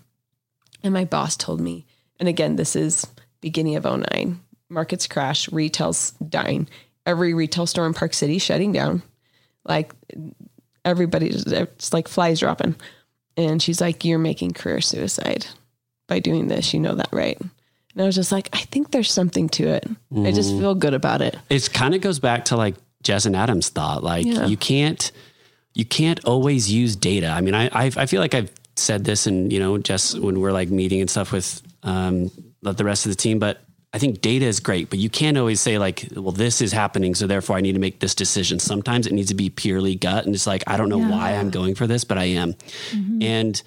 [0.83, 1.85] and my boss told me,
[2.19, 3.07] and again, this is
[3.41, 6.67] beginning of 09, markets crash, retail's dying,
[7.05, 9.01] every retail store in Park City shutting down,
[9.63, 9.93] like
[10.85, 12.75] everybody it's like flies dropping.
[13.37, 15.45] And she's like, "You're making career suicide
[16.07, 16.73] by doing this.
[16.73, 19.87] You know that, right?" And I was just like, "I think there's something to it.
[20.25, 23.35] I just feel good about it." It kind of goes back to like Jess and
[23.35, 24.03] Adam's thought.
[24.03, 24.45] Like Yeah.
[24.45, 25.11] you can't,
[25.73, 27.27] you can't always use data.
[27.27, 30.39] I mean, I, I, I feel like I've said this and, you know, Jess, when
[30.39, 32.31] we're like meeting and stuff with, um,
[32.61, 33.61] the rest of the team, but
[33.93, 37.15] I think data is great, but you can't always say like, well, this is happening.
[37.15, 38.59] So therefore I need to make this decision.
[38.59, 40.25] Sometimes it needs to be purely gut.
[40.25, 42.53] And it's like, I don't know why I'm going for this, but I am.
[42.91, 43.23] Mm-hmm.
[43.23, 43.61] And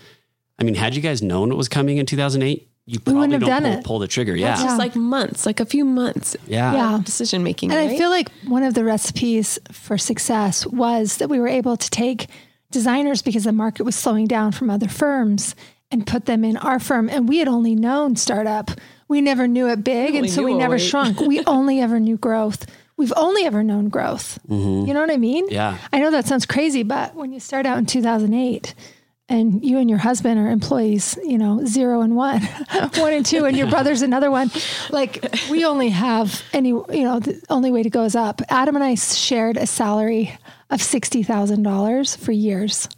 [0.58, 3.40] I mean, had you guys known what was coming in 2008, you probably wouldn't have
[3.42, 3.84] don't done pull, it.
[3.84, 4.32] pull the trigger.
[4.32, 4.56] It's Yeah.
[4.56, 6.36] just like months, like a few months.
[6.46, 6.72] Yeah.
[6.74, 7.00] Yeah.
[7.04, 7.70] Decision making.
[7.70, 7.90] And right?
[7.94, 11.90] I feel like one of the recipes for success was that we were able to
[11.90, 12.26] take
[12.70, 15.54] designers because the market was slowing down from other firms
[15.90, 17.08] and put them in our firm.
[17.08, 18.70] And we had only known startup.
[19.08, 20.14] We never knew it big.
[20.14, 20.78] And so we never 08.
[20.80, 21.20] shrunk.
[21.20, 22.66] We only ever knew growth.
[22.96, 24.38] We've only ever known growth.
[24.48, 24.86] Mm-hmm.
[24.88, 25.46] You know what I mean?
[25.50, 25.76] Yeah.
[25.92, 28.74] I know that sounds crazy, but when you start out in 2008
[29.32, 32.42] and you and your husband are employees, you know, zero and one,
[32.96, 34.50] one and two, and your brother's another one,
[34.90, 38.42] like we only have any, you know, the only way to go is up.
[38.50, 40.36] Adam and I shared a salary
[40.68, 42.90] of $60,000 for years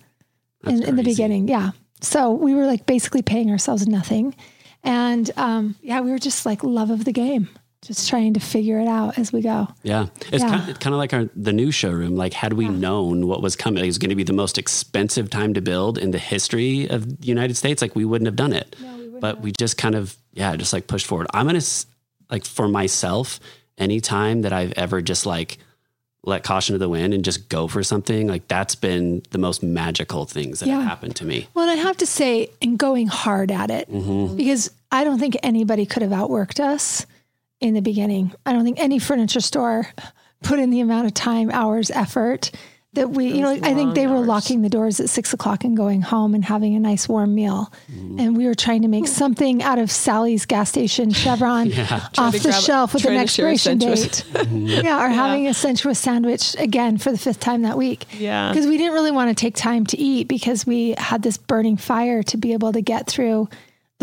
[0.67, 1.47] in, in the beginning.
[1.47, 1.71] Yeah.
[2.01, 4.35] So we were like basically paying ourselves nothing.
[4.83, 7.49] And um, yeah, we were just like love of the game,
[7.87, 9.69] just trying to figure it out as we go.
[9.83, 10.49] Yeah, it's Yeah.
[10.59, 12.17] kind of, kind of like our the new showroom.
[12.17, 15.31] Like, had we known what was coming, it was going to be the most expensive
[15.31, 17.81] time to build in the history of the United States.
[17.83, 18.75] Like, we wouldn't have done it.
[19.21, 21.27] but we just kind of, yeah, just like pushed forward.
[21.33, 21.61] I'm gonna
[22.31, 23.41] like for myself,
[23.79, 25.59] any time that I've ever just like
[26.27, 29.63] let caution to the wind and just go for something, like that's been the most
[29.63, 30.77] magical things that Yeah.
[30.81, 31.49] have happened to me.
[31.55, 34.37] Well, and I have to say, and going hard at it, mm-hmm.
[34.37, 37.05] because I don't think anybody could have outworked us
[37.65, 38.33] in the beginning.
[38.45, 39.89] I don't think any furniture store
[40.43, 42.51] put in the amount of time, hours, effort
[42.93, 45.77] that we, you know, I think they were locking the doors at six o'clock and
[45.77, 47.73] going home and having a nice warm meal.
[47.89, 49.13] And we were trying to make hmm.
[49.13, 51.73] something out of Sally's gas station Chevron
[52.19, 54.25] off the shelf with an trying to share a expiration date.
[54.45, 54.85] Mm-hmm.
[54.85, 58.05] yeah, or having a sensuous sandwich again for the fifth time that week.
[58.13, 58.51] Yeah.
[58.51, 61.77] Because we didn't really want to take time to eat because we had this burning
[61.77, 63.49] fire to be able to get through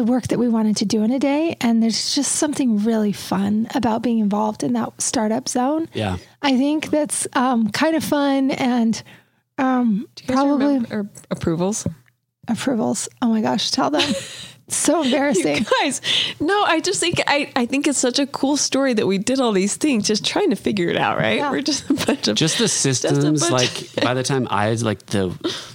[0.05, 1.55] the work that we wanted to do in a day.
[1.61, 5.87] And there's just something really fun about being involved in that startup zone.
[5.93, 6.17] Yeah.
[6.41, 9.01] I think that's um, kind of fun and
[9.57, 11.85] um, Do you probably remember- or approvals.
[12.47, 13.07] approvals.
[13.21, 14.13] Oh my gosh, tell them.
[14.67, 15.65] so embarrassing.
[15.81, 16.01] Guys,
[16.39, 19.39] no, I just think I, I think it's such a cool story that we did
[19.39, 21.37] all these things just trying to figure it out, right?
[21.37, 21.51] Yeah.
[21.51, 23.51] We're just a bunch of just the systems bunch-
[23.95, 25.27] like by the time i had like the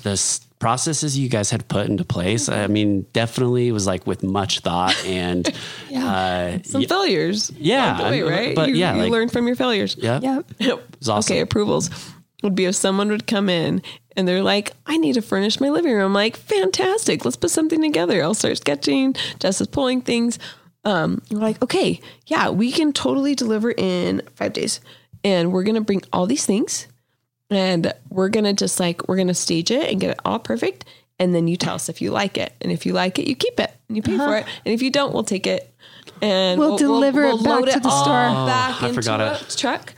[0.03, 4.23] the s- processes you guys had put into place i mean definitely was like with
[4.23, 5.47] much thought and
[5.95, 7.51] uh some y- failures.
[7.59, 8.55] Yeah, way, right?
[8.57, 9.97] but you, yeah, you like- learn from your failures.
[9.99, 10.45] yeah Yep.
[10.59, 10.83] Yep.
[11.09, 11.33] awesome.
[11.35, 11.91] Okay, approvals
[12.43, 13.83] would be if someone would come in
[14.17, 16.05] and they're like, I need to furnish my living room.
[16.07, 17.25] I'm like, fantastic.
[17.25, 18.23] Let's put something together.
[18.23, 19.15] I'll start sketching.
[19.41, 20.39] Jess is pulling things.
[20.85, 24.81] Um, we're like, okay, yeah, we can totally deliver in five days.
[25.25, 26.87] And we're going to bring all these things
[27.51, 30.39] and we're going to just like, we're going to stage it and get it all
[30.39, 30.85] perfect.
[31.19, 32.53] And then you tell us if you like it.
[32.61, 34.33] And if you like it, you keep it and you pay for uh-huh.
[34.33, 34.47] it.
[34.65, 35.73] And if you don't, we'll take it
[36.23, 38.47] and We'll deliver it back to the all store.
[38.47, 39.55] back I into forgot a it.
[39.57, 39.93] truck,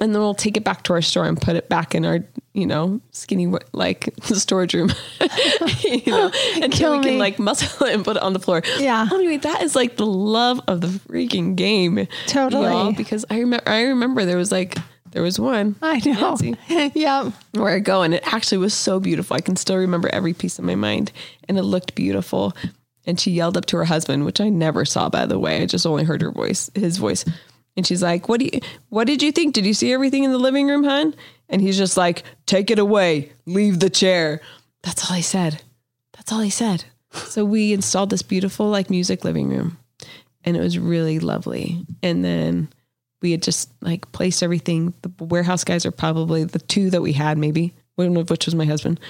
[0.00, 2.20] and then we'll take it back to our store and put it back in our,
[2.52, 4.90] you know, skinny like storage room,
[5.82, 7.18] you know, until Kill we can me.
[7.18, 8.62] like muscle it and put it on the floor.
[8.78, 9.08] Yeah.
[9.12, 12.06] Anyway, that is like the love of the freaking game.
[12.26, 12.64] Totally.
[12.64, 14.76] y'all, because I remember, I remember there was like
[15.12, 15.76] there was one.
[15.80, 16.36] I know.
[16.94, 17.32] Yep.
[17.52, 19.36] where I go, and it actually was so beautiful.
[19.36, 21.12] I can still remember every piece of my mind,
[21.48, 22.54] and it looked beautiful.
[23.06, 25.62] And she yelled up to her husband, which I never saw, by the way.
[25.62, 27.24] I just only heard her voice, his voice.
[27.76, 28.60] And she's like, "What do you?
[28.90, 29.54] What did you think?
[29.54, 31.14] Did you see everything in the living room, hon?"
[31.48, 34.40] And he's just like, "Take it away, leave the chair."
[34.82, 35.62] That's all he said.
[36.12, 36.84] That's all he said.
[37.12, 39.78] So we installed this beautiful like music living room,
[40.44, 41.84] and it was really lovely.
[42.02, 42.68] And then
[43.22, 44.92] we had just like placed everything.
[45.02, 48.54] The warehouse guys are probably the two that we had, maybe one of which was
[48.54, 49.00] my husband.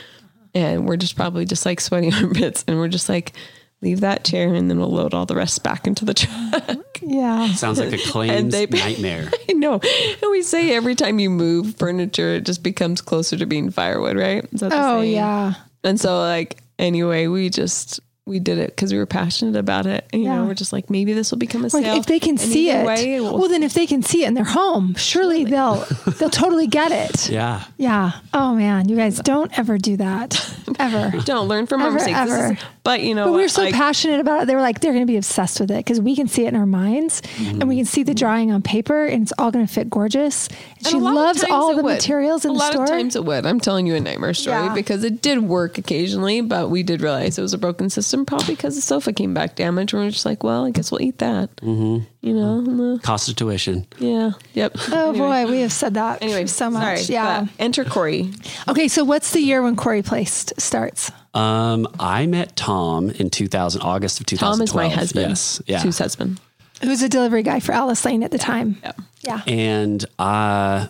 [0.55, 3.33] And we're just probably just like sweating our bits, and we're just like,
[3.81, 7.01] leave that chair, and then we'll load all the rest back into the truck.
[7.01, 7.48] Yeah.
[7.55, 9.81] sounds like a claims they- nightmare I know.
[10.22, 14.16] And we say every time you move furniture, it just becomes closer to being firewood,
[14.16, 14.44] right?
[14.53, 15.14] Is that the Oh saying?
[15.14, 15.55] yeah.
[15.85, 20.07] And so, like, anyway, we just we did it because we were passionate about it.
[20.13, 20.37] And, you Yeah.
[20.37, 21.97] know, we're just like, maybe this will become a Like sale.
[21.97, 24.29] if they can And see it, way, we'll- well, then if they can see it
[24.29, 25.85] in their home, surely they'll
[26.19, 27.29] they'll totally get it.
[27.29, 28.13] yeah Yeah.
[28.33, 31.13] Oh man, you guys don't ever do that ever.
[31.25, 32.21] don't learn from our Ever, mistakes.
[32.21, 32.59] This is- ever.
[32.85, 33.43] but you know, But we what?
[33.43, 34.47] were so Like, passionate about it.
[34.47, 36.49] They were like, they're going to be obsessed with it because we can see it
[36.49, 39.67] in our minds and we can see the drawing on paper and it's all going
[39.67, 40.47] to fit gorgeous.
[40.47, 41.95] And and she a lot of loves all the would.
[41.95, 43.47] materials in a the lot of times it would.
[43.47, 44.75] I'm telling you a nightmare story Yeah.
[44.75, 48.55] because it did work occasionally, but we did realize it was a broken system, probably
[48.55, 49.94] because the sofa came back damaged.
[49.94, 51.55] And we're just like, well, I guess we'll eat that.
[51.57, 52.05] Mm-hmm.
[52.20, 54.72] You know, and the- cost of tuition yeah, yep.
[54.90, 55.44] oh Anyway.
[55.44, 57.01] boy, we have said that Anyway, so much.
[57.01, 57.46] sorry, yeah.
[57.59, 58.31] enter Cori.
[58.68, 61.11] Okay, so what's the year when Cori Placed starts?
[61.35, 65.31] um i met tom in 2000 august of 2012 Tom is my husband.
[65.31, 66.38] yes yeah Sue's husband.
[66.85, 68.77] Who's a delivery guy for Alice Lane at the time?
[68.83, 68.92] Yeah.
[69.22, 69.40] Yeah.
[69.46, 70.88] and uh,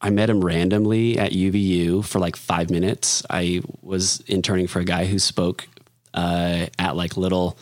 [0.00, 3.22] I met him randomly at UVU for like five minutes.
[3.28, 5.66] I was interning for a guy who spoke
[6.14, 7.58] uh, at like little,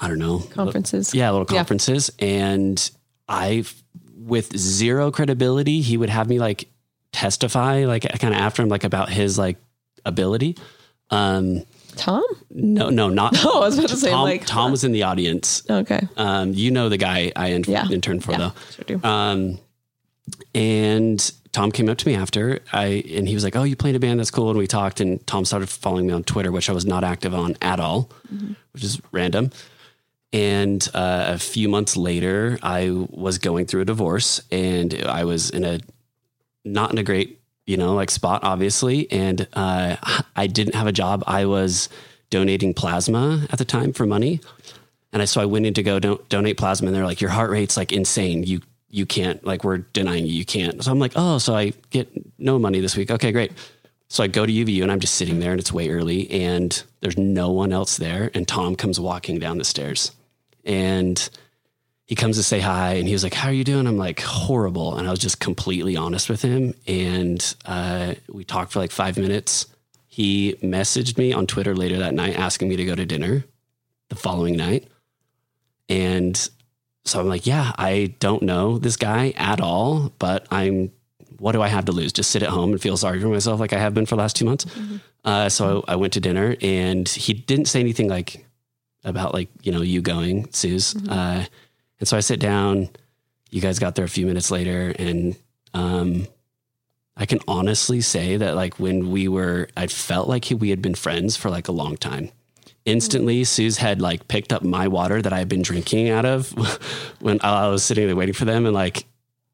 [0.00, 1.14] I don't know, Conferences.
[1.14, 1.58] yeah, little Yeah.
[1.58, 2.90] conferences, and
[3.28, 3.64] I,
[4.16, 6.68] with zero credibility, he would have me like
[7.12, 9.56] testify, like kind of after him, like about his like
[10.04, 10.56] ability.
[11.10, 11.64] Um,
[11.96, 12.22] Tom?
[12.50, 13.34] no, no, not.
[13.44, 14.22] Oh, I was about to say, Tom.
[14.22, 15.62] like, Tom was in the audience.
[15.68, 16.00] Okay.
[16.16, 17.88] Um, you know the guy I in- Yeah.
[17.90, 18.52] interned for Yeah, though.
[18.70, 19.00] sure do.
[19.06, 19.58] Um,
[20.54, 23.96] and Tom came up to me after I, and he was like, "Oh, you played
[23.96, 24.20] a band?
[24.20, 26.86] That's cool." And we talked, and Tom started following me on Twitter, which I was
[26.86, 28.10] not active on at all,
[28.72, 29.50] which is random.
[30.32, 35.50] And uh, a few months later, I was going through a divorce, and I was
[35.50, 35.80] in a
[36.64, 39.10] not in a great, you know, like spot, obviously.
[39.10, 39.96] And uh,
[40.36, 41.24] I didn't have a job.
[41.26, 41.88] I was
[42.30, 44.40] donating plasma at the time for money.
[45.12, 47.30] And I, so I went in to go don- donate plasma and they're like, your
[47.30, 48.44] heart rate's like insane.
[48.44, 50.82] You, you can't, like, we're denying you, you can't.
[50.82, 53.10] So I'm like, oh, so I get no money this week.
[53.10, 53.52] Okay, great.
[54.08, 56.82] So I go to UVU and I'm just sitting there and it's way early and
[57.00, 58.30] there's no one else there.
[58.34, 60.10] And Tom comes walking down the stairs
[60.64, 61.30] and
[62.06, 63.86] he comes to say hi and he was like, How are you doing?
[63.86, 64.96] I'm like, Horrible.
[64.96, 66.74] And I was just completely honest with him.
[66.88, 69.66] And uh, we talked for like five minutes.
[70.08, 73.44] He messaged me on Twitter later that night asking me to go to dinner
[74.08, 74.88] the following night.
[75.88, 76.50] And
[77.04, 80.90] so I'm like, Yeah, I don't know this guy at all, but I'm
[81.40, 82.12] what do I have to lose?
[82.12, 84.20] Just sit at home and feel sorry for myself like I have been for the
[84.20, 84.66] last two months.
[84.66, 84.96] Mm-hmm.
[85.24, 88.44] Uh, so I went to dinner and he didn't say anything like
[89.04, 90.92] about like, you know, you going, Suz.
[90.92, 91.10] Mm-hmm.
[91.10, 91.44] Uh,
[91.98, 92.90] and so I sit down,
[93.50, 95.34] you guys got there a few minutes later and,
[95.72, 96.26] um,
[97.16, 100.94] I can honestly say that like when we were, I felt like we had been
[100.94, 102.30] friends for like a long time.
[102.90, 103.44] Instantly.
[103.44, 106.50] Suz had like picked up my water that I had been drinking out of
[107.20, 109.06] when I was sitting there waiting for them and like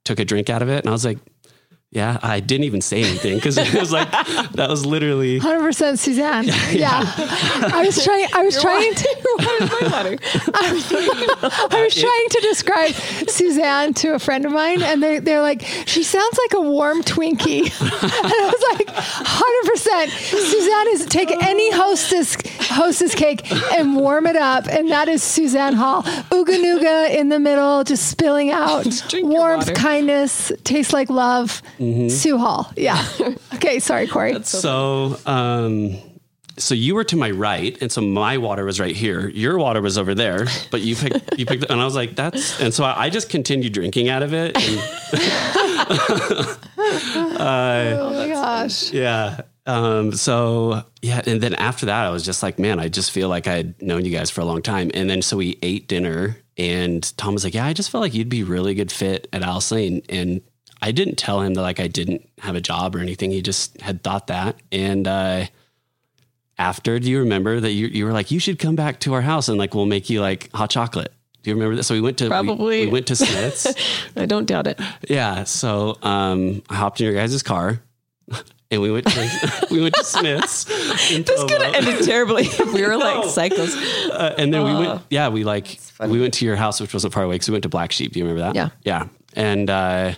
[0.05, 0.81] took a drink out of it.
[0.81, 1.19] And I was like,
[1.97, 5.99] yeah, I didn't even say anything because it was like that was literally hundred percent
[5.99, 6.45] Suzanne.
[6.45, 6.71] Yeah.
[6.71, 7.71] yeah.
[7.73, 8.29] I was trying.
[8.35, 9.17] I was You're trying to.
[10.59, 12.93] I was, I was trying to describe
[13.31, 17.03] Suzanne to a friend of mine, and they they're like, she sounds like a warm
[17.03, 20.11] Twinkie, and I was like, hundred percent.
[20.11, 22.37] Suzanne is take any hostess
[22.69, 26.03] hostess cake and warm it up, and that is Suzanne Hall.
[26.03, 31.63] Ooga nooga in the middle, just spilling out warmth, kindness, tastes like love.
[31.87, 32.09] Mm-hmm.
[32.09, 32.73] Sue Hall.
[32.77, 33.05] Yeah.
[33.55, 33.79] okay.
[33.79, 34.43] Sorry, Cori.
[34.43, 35.97] so, um,
[36.59, 39.29] so you were to my right, and so my water was right here.
[39.29, 42.61] Your water was over there, but you picked you picked, and I was like, "That's."
[42.61, 44.57] And so I, I just continued drinking out of it.
[44.57, 44.79] And,
[47.39, 48.93] uh, oh my gosh!
[48.93, 49.43] Yeah.
[49.67, 53.29] Um, so yeah, and then after that, I was just like, "Man, I just feel
[53.29, 55.89] like I had known you guys for a long time." And then so we ate
[55.89, 59.29] dinner, and Tom was like, "Yeah, I just felt like you'd be really good fit
[59.33, 60.41] at Alice Lane." And
[60.83, 63.31] I didn't tell him that like I didn't have a job or anything.
[63.31, 64.57] He just had thought that.
[64.71, 65.47] And uh,
[66.59, 69.23] after, do you remember that you, you were like, you should come back to our
[69.23, 71.13] house and like we'll make you like hot chocolate.
[71.43, 71.85] Do you remember that?
[71.85, 73.67] So we went to probably we, we went to Smith's.
[74.17, 74.81] I don't doubt it.
[75.09, 75.45] Yeah.
[75.45, 77.81] So um, I hopped in your guys' car.
[78.69, 80.65] And we went to we went to Smith's.
[80.65, 83.77] this could have ended terribly we were like cycles.
[83.77, 86.93] Uh, and then uh, we went, yeah, we like we went to your house, which
[86.93, 88.13] wasn't far away because we went to Black Sheep.
[88.13, 88.57] Do you remember that?
[88.57, 89.07] Yeah, yeah.
[89.35, 90.15] And uh,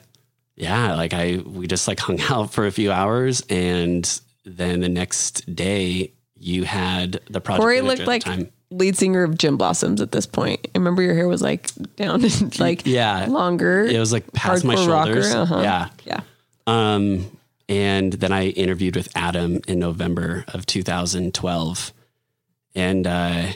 [0.58, 3.42] yeah, like I, we just like hung out for a few hours.
[3.48, 7.62] And then the next day you had the project.
[7.62, 8.50] Cori looked like time.
[8.70, 10.66] lead singer of Gin Blossoms at this point.
[10.74, 13.84] I remember your hair was like down and like yeah, longer.
[13.84, 15.32] It was like past my shoulders.
[15.34, 15.60] Uh-huh.
[15.60, 15.88] Yeah.
[16.04, 16.20] Yeah.
[16.66, 17.30] Um,
[17.68, 21.92] and then I interviewed with Adam in November of 2012.
[22.74, 23.52] And, uh,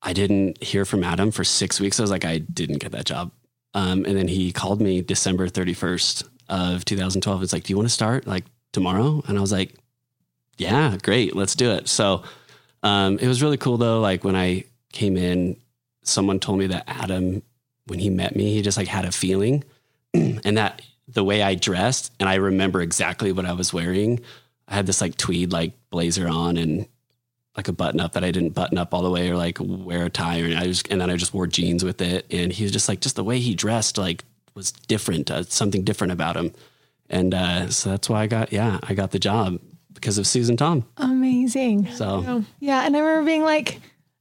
[0.00, 1.98] I didn't hear from Adam for six weeks.
[1.98, 3.32] I was like, I didn't get that job.
[3.78, 7.44] Um, and then he called me December 31st of 2012.
[7.44, 9.22] It's like, do you want to start like tomorrow?
[9.28, 9.76] And I was like,
[10.56, 11.36] yeah, great.
[11.36, 11.88] Let's do it.
[11.88, 12.24] So,
[12.82, 14.00] um, it was really cool though.
[14.00, 15.56] Like when I came in,
[16.02, 17.40] someone told me that Adam,
[17.86, 19.62] when he met me, he just like had a feeling
[20.14, 24.18] and that the way I dressed and I remember exactly what I was wearing.
[24.66, 26.88] I had this like tweed like blazer on and
[27.58, 30.04] like a button up that I didn't button up all the way or like wear
[30.04, 32.24] a tie or I just and then I just wore jeans with it.
[32.30, 35.82] And he was just like just the way he dressed like was different uh, something
[35.82, 36.54] different about him.
[37.10, 39.60] And uh, so that's why I got yeah I got the job
[39.92, 40.84] because of Susan Tom.
[40.98, 41.90] Amazing.
[41.90, 42.44] So.
[42.60, 42.86] Yeah.
[42.86, 43.80] And I remember being like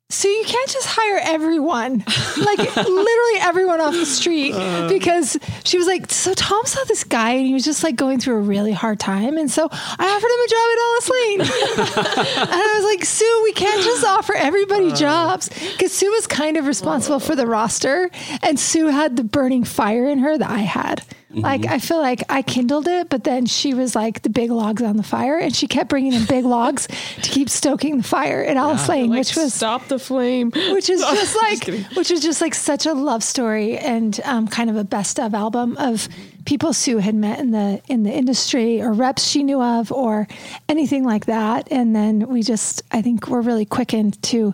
[0.10, 2.00] so you can't just hire everyone,
[2.38, 7.04] like literally everyone off the street, uh, because she was like, so Tom saw this
[7.04, 10.08] guy and he was just like going through a really hard time, and so I
[10.08, 11.42] offered him a job at Alice Lane,
[12.48, 16.26] and I was like, Sue, we can't just offer everybody uh, jobs, because Sue was
[16.26, 18.10] kind of responsible for the roster,
[18.42, 21.04] and Sue had the burning fire in her that I had.
[21.32, 21.42] Mm-hmm.
[21.42, 24.82] Like I feel like I kindled it, but then she was like the big logs
[24.82, 26.88] on the fire, and she kept bringing in big logs
[27.22, 30.52] to keep stoking the fire and all yeah, Lane, like, which was stop the flame,
[30.52, 34.48] which is just like just which is just like such a love story and um,
[34.48, 36.08] kind of a best of album of
[36.46, 40.30] people Sue had met in the in the industry or reps she knew of or
[40.70, 44.54] anything like that, and then we just I think we're really quickened to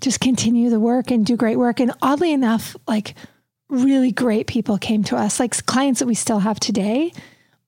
[0.00, 3.14] just continue the work and do great work, and oddly enough, like
[3.74, 7.12] really great people came to us, like clients that we still have today.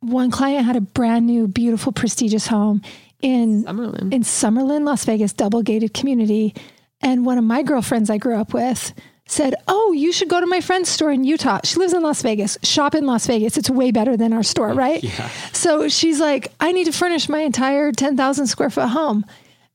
[0.00, 2.82] One client had a brand new, beautiful, prestigious home
[3.22, 6.54] in Summerlin, in Summerlin, Las Vegas, double gated community.
[7.00, 8.92] And one of my girlfriends I grew up with
[9.26, 11.60] said, Oh, you should go to my friend's store in Utah.
[11.64, 12.56] She lives in Las Vegas.
[12.62, 13.56] Shop in Las Vegas.
[13.56, 15.02] It's way better than our store, right?
[15.02, 15.28] Yeah.
[15.52, 19.24] So she's like, I need to furnish my entire 10,000 square foot home.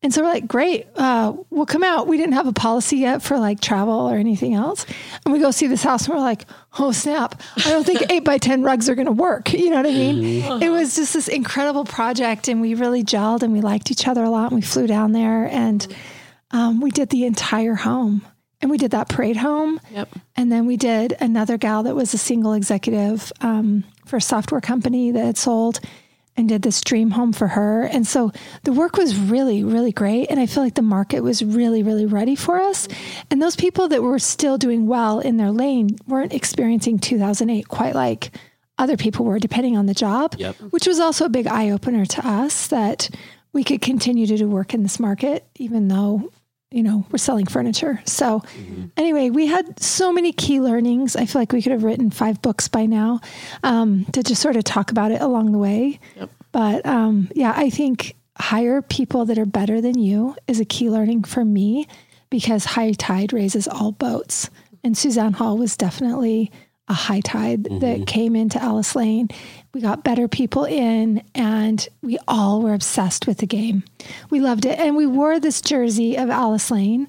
[0.04, 2.08] And so we're like, great, uh, we'll come out.
[2.08, 4.84] We didn't have a policy yet for like travel or anything else.
[5.24, 6.48] And we go see this house and we're like,
[6.80, 9.54] oh snap, I don't think eight by 10 rugs are going to work.
[9.54, 10.42] You know what I mean?
[10.42, 10.64] Mm-hmm.
[10.64, 14.24] It was just this incredible project and we really gelled and we liked each other
[14.24, 14.52] a lot.
[14.52, 15.86] And we flew down there and
[16.50, 18.26] um, we did the entire home.
[18.60, 19.80] And we did that parade home.
[19.92, 20.10] Yep.
[20.36, 24.62] And then we did another gal that was a single executive um, for a software
[24.62, 25.80] company that had sold
[26.38, 27.84] and did this dream home for her.
[27.84, 28.32] And so
[28.64, 30.28] the work was really, really great.
[30.30, 32.88] And I feel like the market was really, really ready for us.
[33.30, 37.96] And those people that were still doing well in their lane weren't experiencing 2008 quite
[37.96, 38.32] like
[38.78, 40.56] other people were, depending on the job, yep.
[40.72, 43.10] which was also a big eye opener to us that
[43.54, 46.32] we could continue to do work in this market, even though
[46.72, 48.02] you know, we're selling furniture.
[48.06, 48.86] So, mm-hmm.
[48.96, 51.16] anyway, we had so many key learnings.
[51.16, 53.20] I feel like we could have written five books by now
[53.64, 56.00] um, to just sort of talk about it along the way.
[56.16, 56.30] Yep.
[56.54, 60.90] But um, yeah, I think hire people that are better than you is a key
[60.90, 61.88] learning for me
[62.30, 64.50] because high tide raises all boats.
[64.84, 66.52] And Suzanne Hall was definitely
[66.92, 67.80] a high tide mm-hmm.
[67.80, 69.30] that came into Alice Lane
[69.74, 73.84] we got better people in, and we all were obsessed with the game.
[74.30, 74.78] We loved it.
[74.78, 77.08] And we wore this jersey of Alice Lane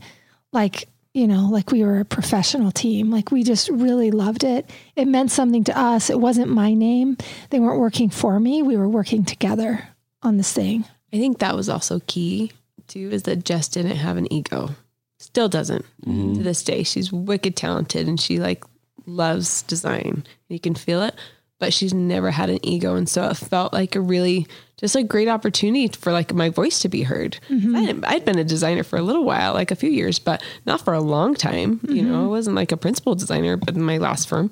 [0.52, 3.10] like, you know, like we were a professional team.
[3.10, 4.70] Like we just really loved it.
[4.94, 6.08] It meant something to us.
[6.08, 7.16] It wasn't my name.
[7.50, 8.62] They weren't working for me.
[8.62, 9.88] We were working together
[10.22, 10.84] on this thing.
[11.12, 12.52] I think that was also key
[12.86, 14.70] too, is that Jess didn't have an ego.
[15.18, 16.34] Still doesn't mm-hmm.
[16.34, 16.82] to this day.
[16.84, 18.64] She's wicked talented and she like
[19.06, 20.24] loves design.
[20.48, 21.14] You can feel it
[21.62, 22.96] but she's never had an ego.
[22.96, 24.48] And so it felt like a really
[24.78, 27.38] just a great opportunity for like my voice to be heard.
[27.48, 28.04] Mm-hmm.
[28.04, 30.80] I had been a designer for a little while, like a few years, but not
[30.80, 31.78] for a long time.
[31.78, 31.94] Mm-hmm.
[31.94, 32.24] You know, mm-hmm.
[32.24, 34.50] I wasn't like a principal designer, but in my last firm.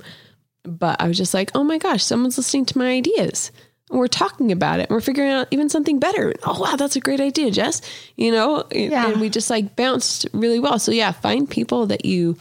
[0.62, 3.50] But I was just like, oh my gosh, someone's listening to my ideas.
[3.90, 4.88] We're talking about it.
[4.88, 6.32] We're figuring out even something better.
[6.44, 7.82] Oh wow, that's a great idea, Jess.
[8.14, 9.10] You know, yeah.
[9.10, 10.78] and we just like bounced really well.
[10.78, 12.36] So yeah, find people that you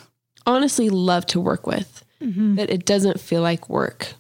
[0.50, 2.04] honestly love to work with.
[2.22, 2.56] Mm-hmm.
[2.56, 4.14] That it doesn't feel like work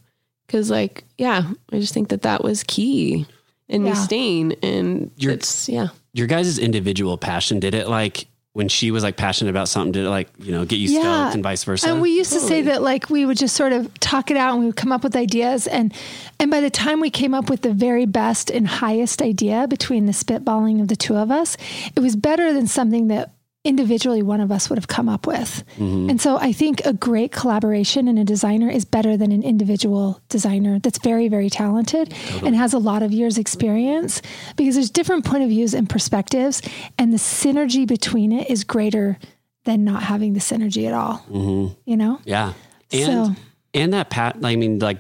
[0.49, 3.27] Cause like, yeah, I just think that that was key
[3.67, 3.91] in yeah.
[3.91, 4.53] me staying.
[4.63, 5.89] And your, it's, yeah.
[6.13, 10.05] Your guys' individual passion, did it like when she was like passionate about something, did
[10.05, 11.01] it like, you know, get you yeah.
[11.01, 11.88] stoked and vice versa?
[11.88, 12.49] And we used totally.
[12.49, 14.75] to say that like we would just sort of talk it out and we would
[14.75, 15.67] come up with ideas.
[15.67, 15.93] And,
[16.39, 20.07] and by the time we came up with the very best and highest idea between
[20.07, 21.57] the spitballing of the two of us,
[21.95, 23.34] it was better than something that
[23.66, 25.64] individually one of us would have come up with.
[25.78, 26.12] Mm-hmm.
[26.12, 30.22] And so I think a great collaboration in a designer is better than an individual
[30.30, 32.47] designer that's very, very talented totally.
[32.47, 34.22] and has a lot of years experience
[34.55, 36.62] because there's different point of views and perspectives
[36.97, 39.20] and the synergy between it is greater
[39.66, 41.26] than not having the synergy at all.
[41.30, 41.74] Mm-hmm.
[41.84, 42.22] You know?
[42.24, 42.53] Yeah.
[42.93, 43.41] And, so,
[43.74, 44.99] and that pat, I mean, like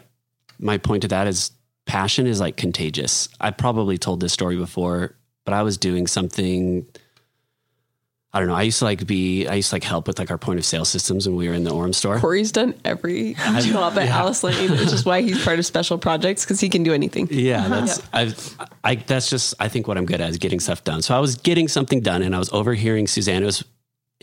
[0.59, 1.51] my point to that is
[1.85, 3.29] passion is like contagious.
[3.39, 6.85] I probably told this story before, but I was doing something
[8.31, 8.55] I don't know.
[8.55, 10.65] I used to like be, I used to like help with like our point of
[10.65, 12.19] sale systems when we were in the Orem store.
[12.19, 14.19] Cori's done every job at yeah.
[14.19, 17.27] Alice Lane, which is why he's part of special projects because he can do anything.
[17.31, 20.83] Yeah, that's I've, I that's just I think what I'm good at is getting stuff
[20.83, 21.01] done.
[21.01, 23.63] So I was getting something done, and I was overhearing Susanna's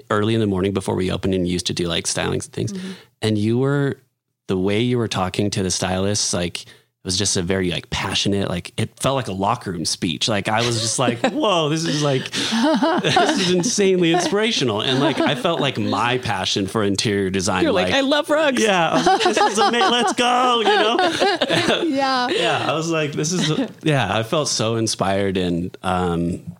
[0.08, 2.72] early in the morning before we opened and used to do like stylings and things,
[2.72, 2.92] mm-hmm.
[3.22, 3.98] and you were
[4.46, 6.64] the way you were talking to the stylists, like
[7.06, 10.28] was just a very like passionate, like it felt like a locker room speech.
[10.28, 14.82] Like I was just like, whoa, this is like this is insanely inspirational.
[14.82, 17.62] And like I felt like my passion for interior design.
[17.62, 18.60] You're like, like I love rugs.
[18.60, 18.94] Yeah.
[18.94, 19.90] Like, this is amazing.
[19.90, 21.84] Let's go, you know?
[21.96, 22.28] yeah.
[22.28, 22.66] Yeah.
[22.68, 26.56] I was like, this is yeah, I felt so inspired and um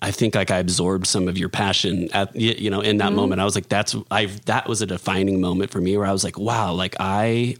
[0.00, 3.16] I think like I absorbed some of your passion at you know in that mm-hmm.
[3.16, 3.40] moment.
[3.40, 6.24] I was like, that's I that was a defining moment for me where I was
[6.24, 7.56] like, wow, like I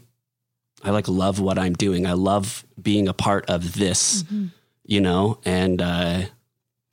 [0.83, 2.05] I like love what I'm doing.
[2.05, 4.47] I love being a part of this, mm-hmm.
[4.85, 6.21] you know, and uh,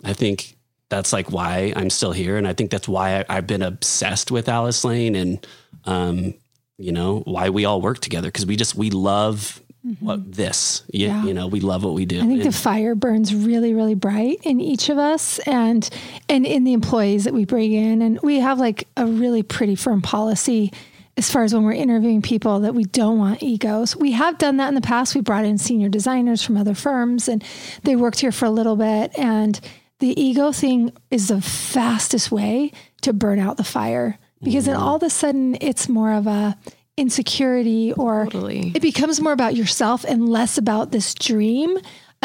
[0.05, 0.57] I think
[0.89, 4.31] that's like why I'm still here, and I think that's why I, have been obsessed
[4.31, 5.47] with Alice Lane, and
[5.85, 6.35] um,
[6.79, 10.05] you know why we all work together because we just we love mm-hmm.
[10.05, 11.25] what this, you, yeah.
[11.25, 12.19] you know, we love what we do.
[12.19, 15.89] I think and, the fire burns really, really bright in each of us, and
[16.29, 19.75] and in the employees that we bring in, and we have like a really pretty
[19.75, 20.73] firm policy
[21.17, 23.97] as far as when we're interviewing people that we don't want egos.
[23.97, 25.15] We have done that in the past.
[25.15, 27.43] We brought in senior designers from other firms and
[27.85, 29.19] they worked here for a little bit.
[29.19, 29.59] And
[29.99, 34.75] the ego thing is the fastest way to burn out the fire because mm-hmm.
[34.75, 36.57] then all of a sudden it's more of a
[36.99, 38.73] insecurity or totally.
[38.75, 41.77] it becomes more about yourself and less about this dream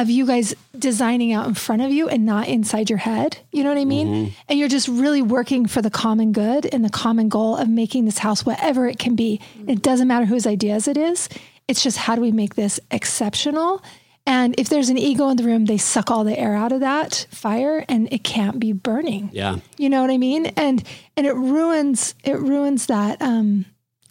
[0.01, 3.37] of you guys designing out in front of you and not inside your head.
[3.51, 4.07] You know what I mean?
[4.07, 4.33] Mm-hmm.
[4.49, 8.05] And you're just really working for the common good and the common goal of making
[8.05, 9.39] this house whatever it can be.
[9.57, 9.69] Mm-hmm.
[9.69, 11.29] It doesn't matter whose ideas it is.
[11.67, 13.81] It's just how do we make this exceptional
[14.25, 16.81] And if there's an ego in the room, they suck all the air out of
[16.81, 19.29] that fire and it can't be burning.
[19.33, 19.57] Yeah.
[19.77, 20.45] You know what I mean?
[20.57, 20.83] And
[21.17, 23.65] and it ruins it ruins that um,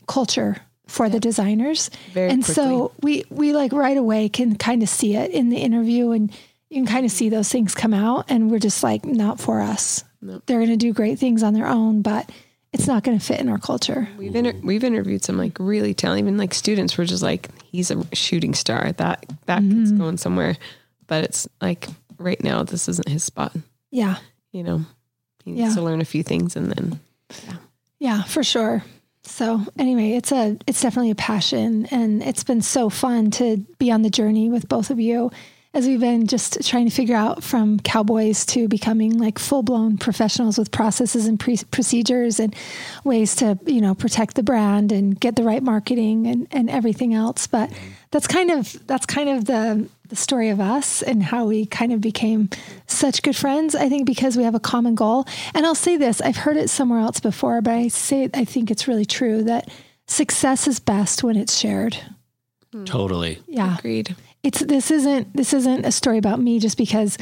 [0.06, 0.56] culture
[0.90, 1.90] for the designers.
[2.12, 5.58] Very and so we we like right away can kind of see it in the
[5.58, 6.30] interview and
[6.68, 9.60] you can kind of see those things come out and we're just like not for
[9.60, 10.04] us.
[10.22, 12.30] They're going to do great things on their own, but
[12.72, 14.08] it's not going to fit in our culture.
[14.18, 17.90] We've inter- we've interviewed some like really talented, even like students were just like, he's
[17.90, 18.92] a shooting star.
[18.92, 19.98] That that kid's mm-hmm.
[19.98, 20.56] going somewhere,
[21.06, 21.88] but it's like
[22.18, 23.56] right now this isn't his spot.
[23.90, 24.16] Yeah.
[24.52, 24.84] You know,
[25.44, 25.74] he needs Yeah.
[25.74, 27.00] to learn a few things and then
[27.46, 27.56] Yeah,
[27.98, 28.84] Yeah, for sure.
[29.22, 33.90] So anyway, it's a it's definitely a passion and it's been so fun to be
[33.90, 35.30] on the journey with both of you
[35.72, 40.58] as we've been just trying to figure out from cowboys to becoming like full-blown professionals
[40.58, 42.56] with processes and pre- procedures and
[43.04, 47.14] ways to, you know, protect the brand and get the right marketing and and everything
[47.14, 47.88] else, but mm-hmm.
[48.10, 51.92] That's kind of that's kind of the the story of us and how we kind
[51.92, 52.50] of became
[52.86, 53.74] such good friends.
[53.74, 55.26] I think because we have a common goal.
[55.54, 58.70] And I'll say this, I've heard it somewhere else before, but I say I think
[58.70, 59.70] it's really true that
[60.06, 61.96] success is best when it's shared.
[62.84, 63.38] Totally.
[63.46, 63.78] Yeah.
[63.78, 64.14] agreed.
[64.42, 67.18] It's this isn't this isn't a story about me just because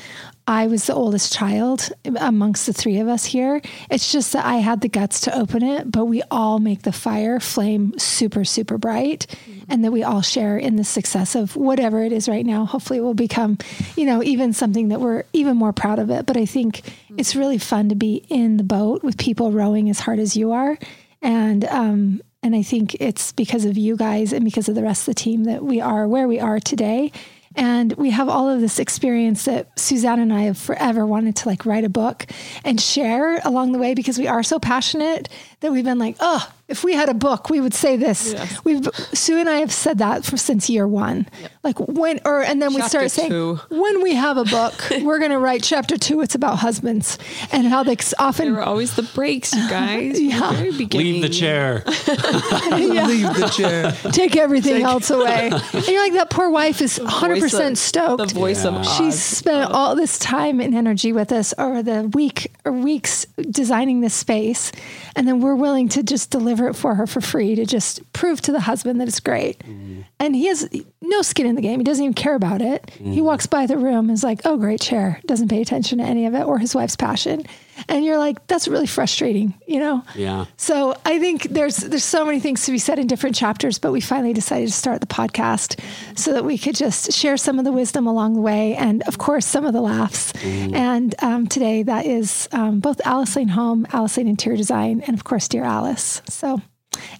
[0.46, 3.60] I was the oldest child amongst the three of us here.
[3.90, 6.92] It's just that I had the guts to open it, but we all make the
[6.92, 9.26] fire flame super super bright
[9.68, 12.64] and that we all share in the success of whatever it is right now.
[12.64, 13.58] Hopefully it will become,
[13.96, 16.82] you know, even something that we're even more proud of it, but I think
[17.16, 20.52] it's really fun to be in the boat with people rowing as hard as you
[20.52, 20.78] are
[21.20, 25.02] and um and I think it's because of you guys and because of the rest
[25.02, 27.12] of the team that we are where we are today.
[27.56, 31.48] And we have all of this experience that Suzanne and I have forever wanted to
[31.48, 32.26] like write a book
[32.64, 35.28] and share along the way because we are so passionate
[35.60, 38.34] that we've been like, oh, if we had a book, we would say this.
[38.64, 41.26] We've Sue and I have said that for since year one.
[41.64, 43.56] Like when or and then we start saying two.
[43.70, 46.20] when we have a book, we're gonna write chapter two.
[46.20, 47.18] It's about husbands
[47.52, 48.16] and how they often.
[48.18, 50.20] There often were always the breaks, you guys.
[50.20, 50.38] Yeah.
[50.38, 51.12] From the very beginning.
[51.14, 51.82] Leave the chair.
[51.86, 53.92] Leave the chair.
[54.12, 55.50] take everything else away.
[55.50, 58.28] And you're like, that poor wife is 100% stoked.
[58.28, 59.22] The voice of She's Oz.
[59.22, 64.14] spent all this time and energy with us over the week or weeks designing this
[64.14, 64.72] space.
[65.18, 68.40] And then we're willing to just deliver it for her for free to just prove
[68.42, 69.58] to the husband that it's great.
[69.58, 70.02] Mm-hmm.
[70.20, 70.68] And he has
[71.02, 71.80] no skin in the game.
[71.80, 72.88] He doesn't even care about it.
[72.90, 73.24] He mm-hmm.
[73.24, 75.20] walks by the room and is like, oh, great chair.
[75.26, 77.44] Doesn't pay attention to any of it or his wife's passion.
[77.88, 80.02] And you're like, that's really frustrating, you know?
[80.14, 80.46] Yeah.
[80.56, 83.92] So I think there's there's so many things to be said in different chapters, but
[83.92, 85.80] we finally decided to start the podcast
[86.18, 89.18] so that we could just share some of the wisdom along the way, and of
[89.18, 90.32] course some of the laughs.
[90.44, 95.14] And um, today that is um, both Alice Lane Home, Alice Lane Interior Design, and
[95.16, 96.22] of course Dear Alice.
[96.28, 96.60] So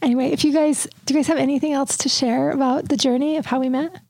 [0.02, 3.36] anyway, if you guys do, you guys have anything else to share about the journey
[3.36, 4.00] of how we met,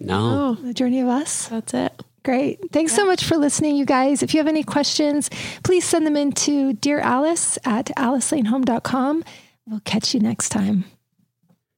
[0.00, 0.54] No.
[0.54, 1.48] the journey of us?
[1.48, 2.02] That's it.
[2.26, 2.72] Great.
[2.72, 4.20] Thanks so much for listening, you guys.
[4.20, 5.30] If you have any questions,
[5.62, 9.22] please send them in to Dear Alice at alicelanehome.com.
[9.64, 10.86] We'll catch you next time.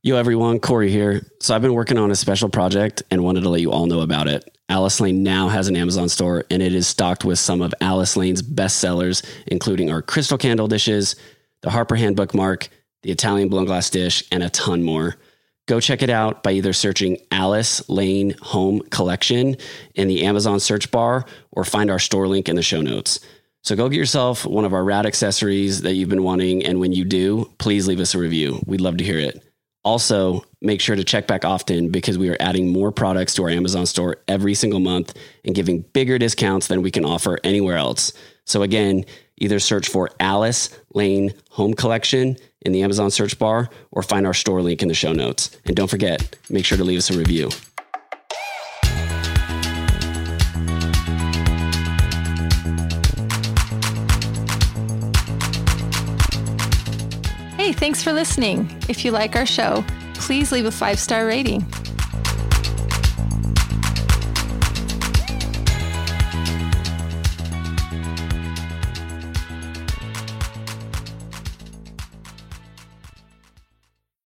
[0.03, 1.31] Yo, everyone, Cori here.
[1.43, 4.01] So, I've been working on a special project and wanted to let you all know
[4.01, 4.51] about it.
[4.71, 8.17] Alice Lane now has an Amazon store and it is stocked with some of Alice
[8.17, 11.15] Lane's best sellers, including our crystal candle dishes,
[11.61, 12.71] the Harper Hand bookmark,
[13.03, 15.17] the Italian blown glass dish, and a ton more.
[15.69, 19.55] Go check it out by either searching Alice Lane Home Collection
[19.95, 23.21] in the Amazon search bar or find our store link in the show notes.
[23.65, 26.65] So go get yourself one of our rad accessories that you've been wanting.
[26.65, 28.63] And when you do, please leave us a review.
[28.65, 29.45] We'd love to hear it.
[29.85, 33.51] Also, make sure to check back often because we are adding more products to our
[33.51, 35.15] Amazon store every single month
[35.45, 38.15] and giving bigger discounts than we can offer anywhere else.
[38.47, 39.05] So, again,
[39.37, 44.35] either search for Alice Lane Home Collection in the Amazon search bar or find our
[44.35, 45.57] store link in the show notes.
[45.65, 47.51] And don't forget, make sure to leave us a review.
[57.57, 58.75] Hey, thanks for listening.
[58.89, 59.85] If you like our show,
[60.15, 61.67] please leave a five star rating.